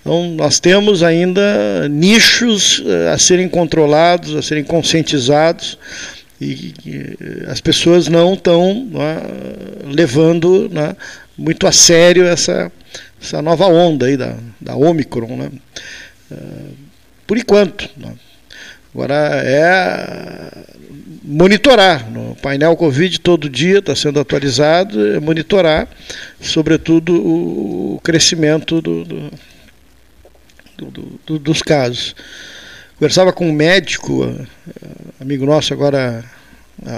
[0.00, 5.78] Então, nós temos ainda nichos eh, a serem controlados, a serem conscientizados,
[6.40, 7.16] e, e
[7.46, 9.22] as pessoas não estão né,
[9.84, 10.96] levando né,
[11.38, 12.72] muito a sério essa,
[13.22, 15.36] essa nova onda aí da, da Omicron.
[15.36, 15.50] Né?
[16.28, 16.72] Uh,
[17.24, 17.88] por enquanto.
[17.96, 18.12] Né?
[18.94, 20.50] Agora é
[21.24, 22.10] monitorar.
[22.10, 25.88] No painel Covid todo dia está sendo atualizado, é monitorar,
[26.40, 29.30] sobretudo, o crescimento do, do,
[31.26, 32.14] do, dos casos.
[32.98, 34.28] Conversava com um médico,
[35.20, 36.24] amigo nosso agora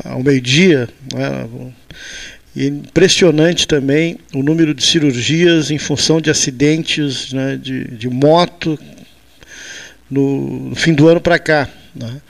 [0.05, 1.49] ao meio-dia, né,
[2.57, 8.79] e impressionante também o número de cirurgias em função de acidentes né, de, de moto
[10.11, 11.69] no, no fim do ano para cá.
[11.95, 12.21] Né?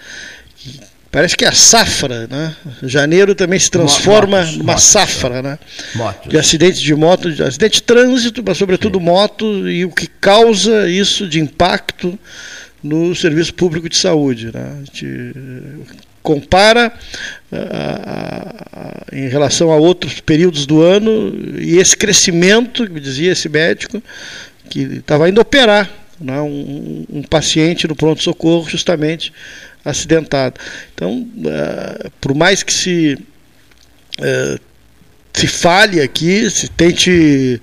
[1.14, 2.56] Parece que é a safra, né?
[2.82, 5.58] Janeiro também se transforma motos, numa motos, safra, né?
[5.94, 6.28] Motos.
[6.28, 9.04] De acidentes de moto, de acidente de trânsito, mas sobretudo Sim.
[9.04, 12.18] moto e o que causa isso de impacto
[12.82, 14.50] no serviço público de saúde.
[14.52, 14.76] Né?
[14.82, 15.32] A gente
[16.20, 16.92] compara
[17.52, 23.30] a, a, a, em relação a outros períodos do ano e esse crescimento, que dizia
[23.30, 24.02] esse médico,
[24.68, 25.88] que estava indo operar
[26.20, 29.32] né, um, um, paciente no pronto-socorro justamente
[29.84, 30.60] acidentado.
[30.94, 33.18] Então, uh, por mais que se,
[34.18, 34.60] uh,
[35.32, 37.60] se fale aqui, se tente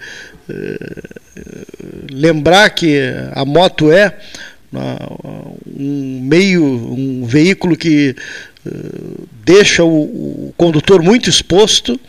[0.49, 2.99] uh, lembrar que
[3.33, 4.17] a moto é
[5.77, 8.15] um meio, um veículo que
[9.43, 11.99] deixa o, o, condutor muito exposto,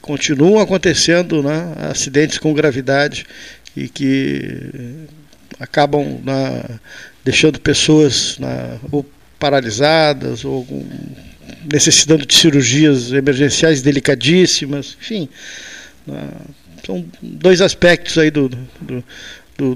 [0.00, 3.26] continuam acontecendo né, acidentes com gravidade
[3.76, 5.06] e que
[5.60, 6.64] acabam né,
[7.22, 9.04] deixando pessoas né, ou
[9.38, 10.66] paralisadas ou
[11.70, 15.28] necessitando de cirurgias emergenciais delicadíssimas, enfim.
[16.06, 16.28] Né,
[16.84, 19.04] são dois aspectos aí do, do,
[19.58, 19.74] do,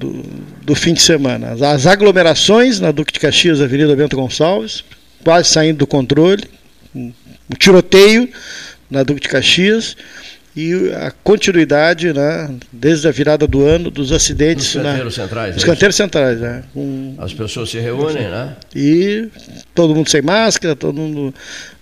[0.62, 1.54] do, fim de semana.
[1.68, 4.82] As aglomerações na Duque de Caxias, Avenida Bento Gonçalves,
[5.22, 6.44] quase saindo do controle,
[6.94, 7.12] um
[7.58, 8.28] tiroteio
[8.90, 9.96] na Duque de Caxias,
[10.56, 14.66] e a continuidade, né, desde a virada do ano, dos acidentes.
[14.66, 15.56] Os canteiros na, centrais.
[15.56, 16.62] Os é canteiros centrais, né?
[16.76, 18.56] Um, As pessoas se reúnem, né?
[18.74, 19.28] E
[19.74, 21.34] todo mundo sem máscara, todo mundo.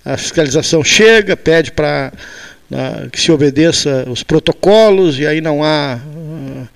[0.02, 2.12] A fiscalização chega, pede para
[2.70, 6.68] né, que se obedeça os protocolos, e aí não há uh,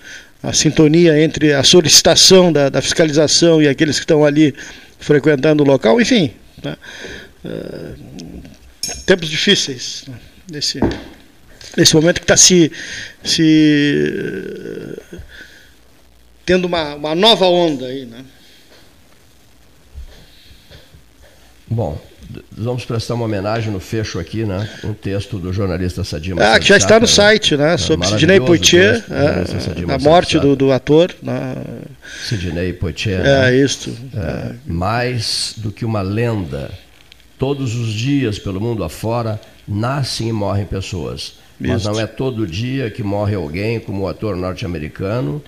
[0.42, 4.54] a sintonia entre a solicitação da, da, fiscalização e aqueles que estão ali
[4.98, 6.32] frequentando o local, enfim.
[6.62, 6.76] Né?
[7.42, 8.42] Uh,
[9.06, 10.14] tempos difíceis né,
[10.52, 10.78] nesse
[11.76, 12.72] nesse momento que está se,
[13.22, 14.96] se
[16.44, 18.24] tendo uma, uma nova onda aí, né?
[21.68, 22.00] Bom,
[22.52, 24.68] vamos prestar uma homenagem no fecho aqui, né?
[24.84, 27.06] Um texto do jornalista Sadim Ah, que já está no né?
[27.06, 27.76] site, né?
[27.76, 31.14] Sobre Sidney Poitier, é, a morte do, do ator.
[31.20, 31.56] Né?
[32.28, 33.20] Sidney Poitier.
[33.20, 33.56] É, né?
[33.56, 33.96] isso.
[34.14, 36.70] É, mais do que uma lenda,
[37.36, 42.90] todos os dias pelo mundo afora nascem e morrem pessoas mas não é todo dia
[42.90, 45.42] que morre alguém como o ator norte-americano.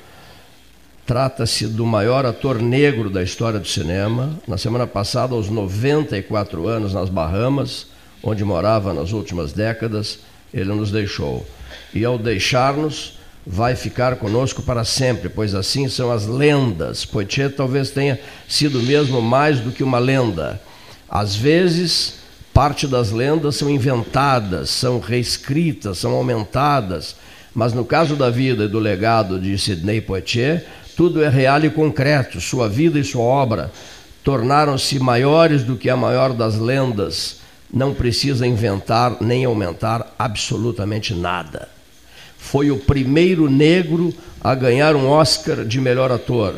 [1.06, 4.39] Trata-se do maior ator negro da história do cinema.
[4.47, 7.86] Na semana passada, aos 94 anos, nas Bahamas,
[8.22, 10.18] onde morava nas últimas décadas,
[10.52, 11.47] ele nos deixou.
[11.94, 17.06] E ao deixar-nos, vai ficar conosco para sempre, pois assim são as lendas.
[17.06, 20.60] Poitier talvez tenha sido mesmo mais do que uma lenda.
[21.09, 22.16] Às vezes,
[22.59, 27.14] Parte das lendas são inventadas, são reescritas, são aumentadas,
[27.55, 30.66] mas no caso da vida e do legado de Sidney Poitier,
[30.97, 32.40] tudo é real e concreto.
[32.40, 33.70] Sua vida e sua obra
[34.24, 37.36] tornaram-se maiores do que a maior das lendas.
[37.72, 41.68] Não precisa inventar nem aumentar absolutamente nada.
[42.36, 46.56] Foi o primeiro negro a ganhar um Oscar de melhor ator.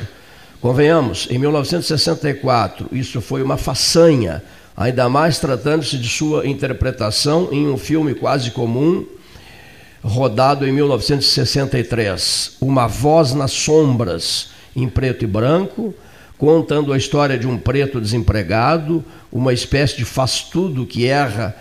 [0.63, 4.43] Convenhamos, em 1964, isso foi uma façanha
[4.77, 9.07] ainda mais tratando-se de sua interpretação em um filme quase comum,
[10.03, 15.95] rodado em 1963, Uma Voz nas Sombras, em preto e branco,
[16.39, 21.55] contando a história de um preto desempregado, uma espécie de faz-tudo que erra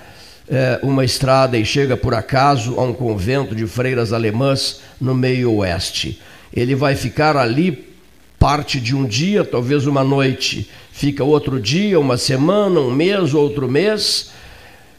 [0.49, 5.53] é, uma estrada e chega por acaso a um convento de freiras alemãs no meio
[5.56, 6.22] oeste.
[6.52, 7.89] Ele vai ficar ali
[8.40, 13.70] parte de um dia, talvez uma noite, fica outro dia, uma semana, um mês, outro
[13.70, 14.32] mês.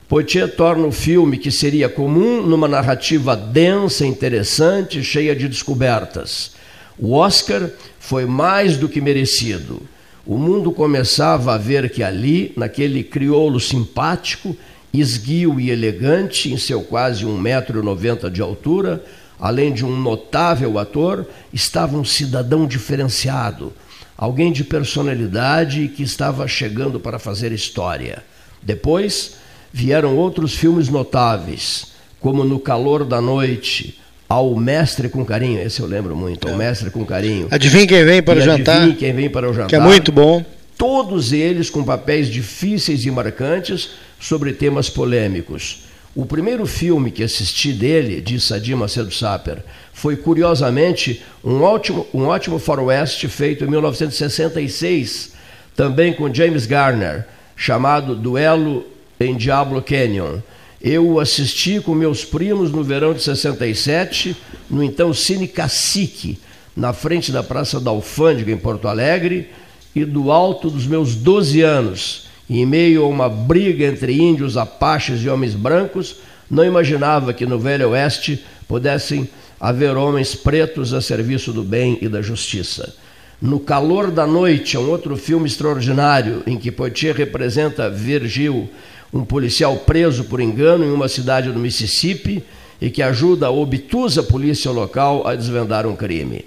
[0.07, 6.53] Poitier torna o filme que seria comum numa narrativa densa, interessante, cheia de descobertas.
[6.99, 9.81] O Oscar foi mais do que merecido.
[10.27, 14.55] o mundo começava a ver que ali, naquele crioulo simpático,
[14.93, 19.03] esguio e elegante, em seu quase 1,90m de altura,
[19.41, 23.73] além de um notável ator, estava um cidadão diferenciado,
[24.17, 28.23] alguém de personalidade que estava chegando para fazer história.
[28.63, 29.37] Depois
[29.73, 33.99] vieram outros filmes notáveis, como No Calor da Noite,
[34.29, 37.49] Ao Mestre com Carinho, esse eu lembro muito, Ao Mestre com Carinho.
[37.51, 38.77] Adivinhe quem vem para E o jantar.
[38.77, 39.69] Adivinhe quem vem para o jantar.
[39.69, 40.45] Que é muito bom.
[40.77, 45.90] Todos eles com papéis difíceis e marcantes sobre temas polêmicos.
[46.15, 49.63] O primeiro filme que assisti dele, de Sadir Macedo Saper,
[49.93, 55.35] foi curiosamente um ótimo, um ótimo faroeste feito em 1966,
[55.77, 58.85] também com James Garner, chamado Duelo
[59.21, 60.39] em Diablo Canyon.
[60.83, 64.37] Eu assisti com meus primos no verão de 67,
[64.69, 66.41] no então Cine Cacique,
[66.77, 69.51] na frente da Praça da Alfândega, em Porto Alegre,
[69.95, 75.23] e do alto dos meus 12 anos, em meio a uma briga entre índios, apaches
[75.23, 76.17] e homens brancos,
[76.51, 79.29] não imaginava que no Velho Oeste pudessem
[79.61, 82.93] haver homens pretos a serviço do bem e da justiça.
[83.41, 88.69] No Calor da Noite, é um outro filme extraordinário em que Poitier representa Virgil,
[89.13, 92.43] um policial preso por engano em uma cidade do Mississippi
[92.81, 96.45] e que ajuda a obtusa polícia local a desvendar um crime.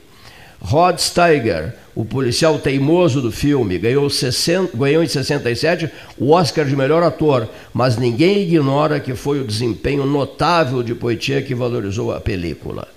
[0.59, 6.75] Rod Steiger, o policial teimoso do filme, ganhou, 60, ganhou em 67 o Oscar de
[6.75, 12.19] melhor ator, mas ninguém ignora que foi o desempenho notável de Poitier que valorizou a
[12.19, 12.87] película.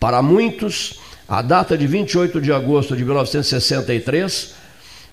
[0.00, 0.98] Para muitos,
[1.28, 4.54] a data de 28 de agosto de 1963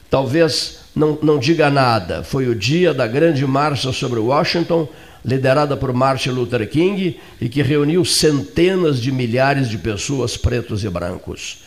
[0.10, 2.24] talvez não, não diga nada.
[2.24, 4.88] Foi o dia da grande marcha sobre Washington,
[5.26, 10.90] liderada por Martin Luther King e que reuniu centenas de milhares de pessoas pretos e
[10.90, 11.65] brancos.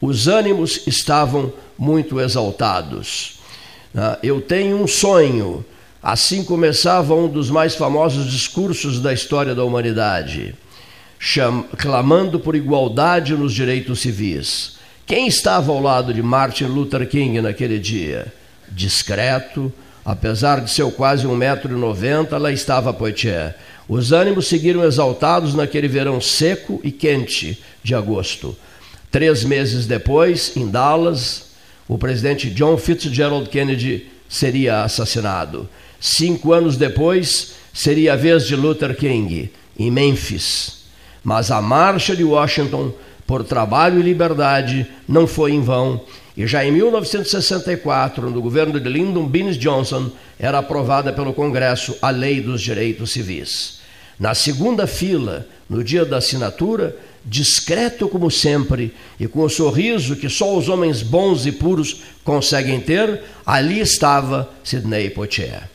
[0.00, 3.38] Os ânimos estavam muito exaltados.
[3.94, 5.64] Ah, Eu tenho um sonho.
[6.02, 10.54] Assim começava um dos mais famosos discursos da história da humanidade,
[11.76, 14.78] clamando por igualdade nos direitos civis.
[15.04, 18.32] Quem estava ao lado de Martin Luther King naquele dia?
[18.70, 19.70] Discreto,
[20.02, 23.54] apesar de seu quase 1,90m, lá estava Poitier.
[23.86, 28.56] Os ânimos seguiram exaltados naquele verão seco e quente de agosto.
[29.10, 31.50] Três meses depois, em Dallas,
[31.88, 35.68] o presidente John Fitzgerald Kennedy seria assassinado.
[36.00, 40.84] Cinco anos depois, seria a vez de Luther King, em Memphis.
[41.24, 42.92] Mas a marcha de Washington
[43.26, 46.00] por trabalho e liberdade não foi em vão.
[46.36, 52.10] E já em 1964, no governo de Lyndon Baines Johnson, era aprovada pelo Congresso a
[52.10, 53.80] Lei dos Direitos Civis.
[54.18, 60.28] Na segunda fila, no dia da assinatura, discreto como sempre e com o sorriso que
[60.28, 65.68] só os homens bons e puros conseguem ter, ali estava Sidney Poitier.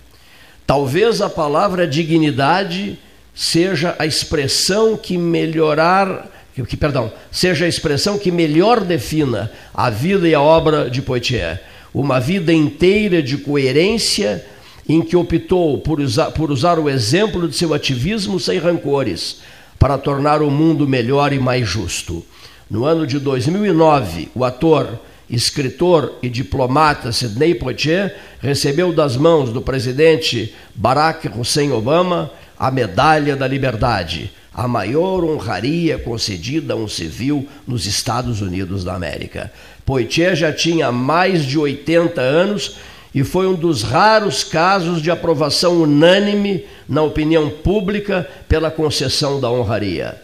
[0.65, 2.97] Talvez a palavra dignidade
[3.33, 10.27] seja a expressão que melhorar, que, perdão, seja a expressão que melhor defina a vida
[10.27, 11.61] e a obra de Poitier.
[11.93, 14.43] Uma vida inteira de coerência
[14.87, 19.37] em que optou por usar, por usar o exemplo de seu ativismo sem rancores
[19.85, 22.25] para tornar o mundo melhor e mais justo.
[22.67, 24.99] No ano de 2009, o ator,
[25.29, 33.35] escritor e diplomata Sidney Poitier recebeu das mãos do presidente Barack Hussein Obama a Medalha
[33.35, 39.53] da Liberdade, a maior honraria concedida a um civil nos Estados Unidos da América.
[39.85, 42.77] Poitier já tinha mais de 80 anos
[43.15, 49.49] e foi um dos raros casos de aprovação unânime na opinião pública pela concessão da
[49.49, 50.21] honraria.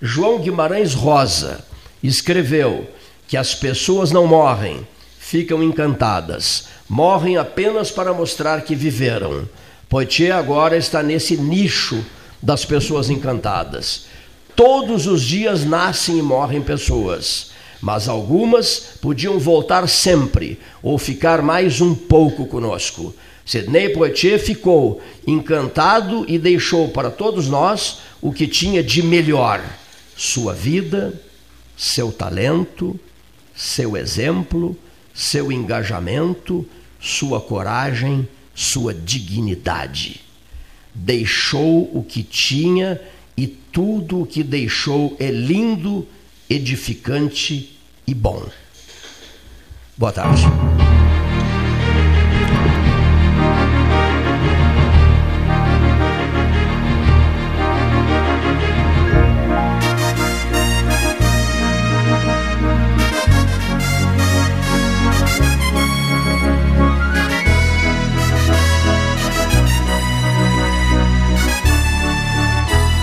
[0.00, 1.64] João Guimarães Rosa
[2.02, 2.86] escreveu
[3.26, 4.86] que as pessoas não morrem,
[5.18, 9.48] ficam encantadas, morrem apenas para mostrar que viveram.
[9.88, 12.04] Poitier agora está nesse nicho
[12.42, 14.04] das pessoas encantadas.
[14.54, 17.53] Todos os dias nascem e morrem pessoas
[17.84, 23.14] mas algumas podiam voltar sempre ou ficar mais um pouco conosco.
[23.44, 29.62] Sidney Poitier ficou encantado e deixou para todos nós o que tinha de melhor:
[30.16, 31.12] sua vida,
[31.76, 32.98] seu talento,
[33.54, 34.74] seu exemplo,
[35.12, 36.66] seu engajamento,
[36.98, 40.22] sua coragem, sua dignidade.
[40.94, 42.98] Deixou o que tinha
[43.36, 46.08] e tudo o que deixou é lindo,
[46.48, 47.73] edificante
[48.06, 48.42] e bom.
[49.96, 50.42] Boa tarde.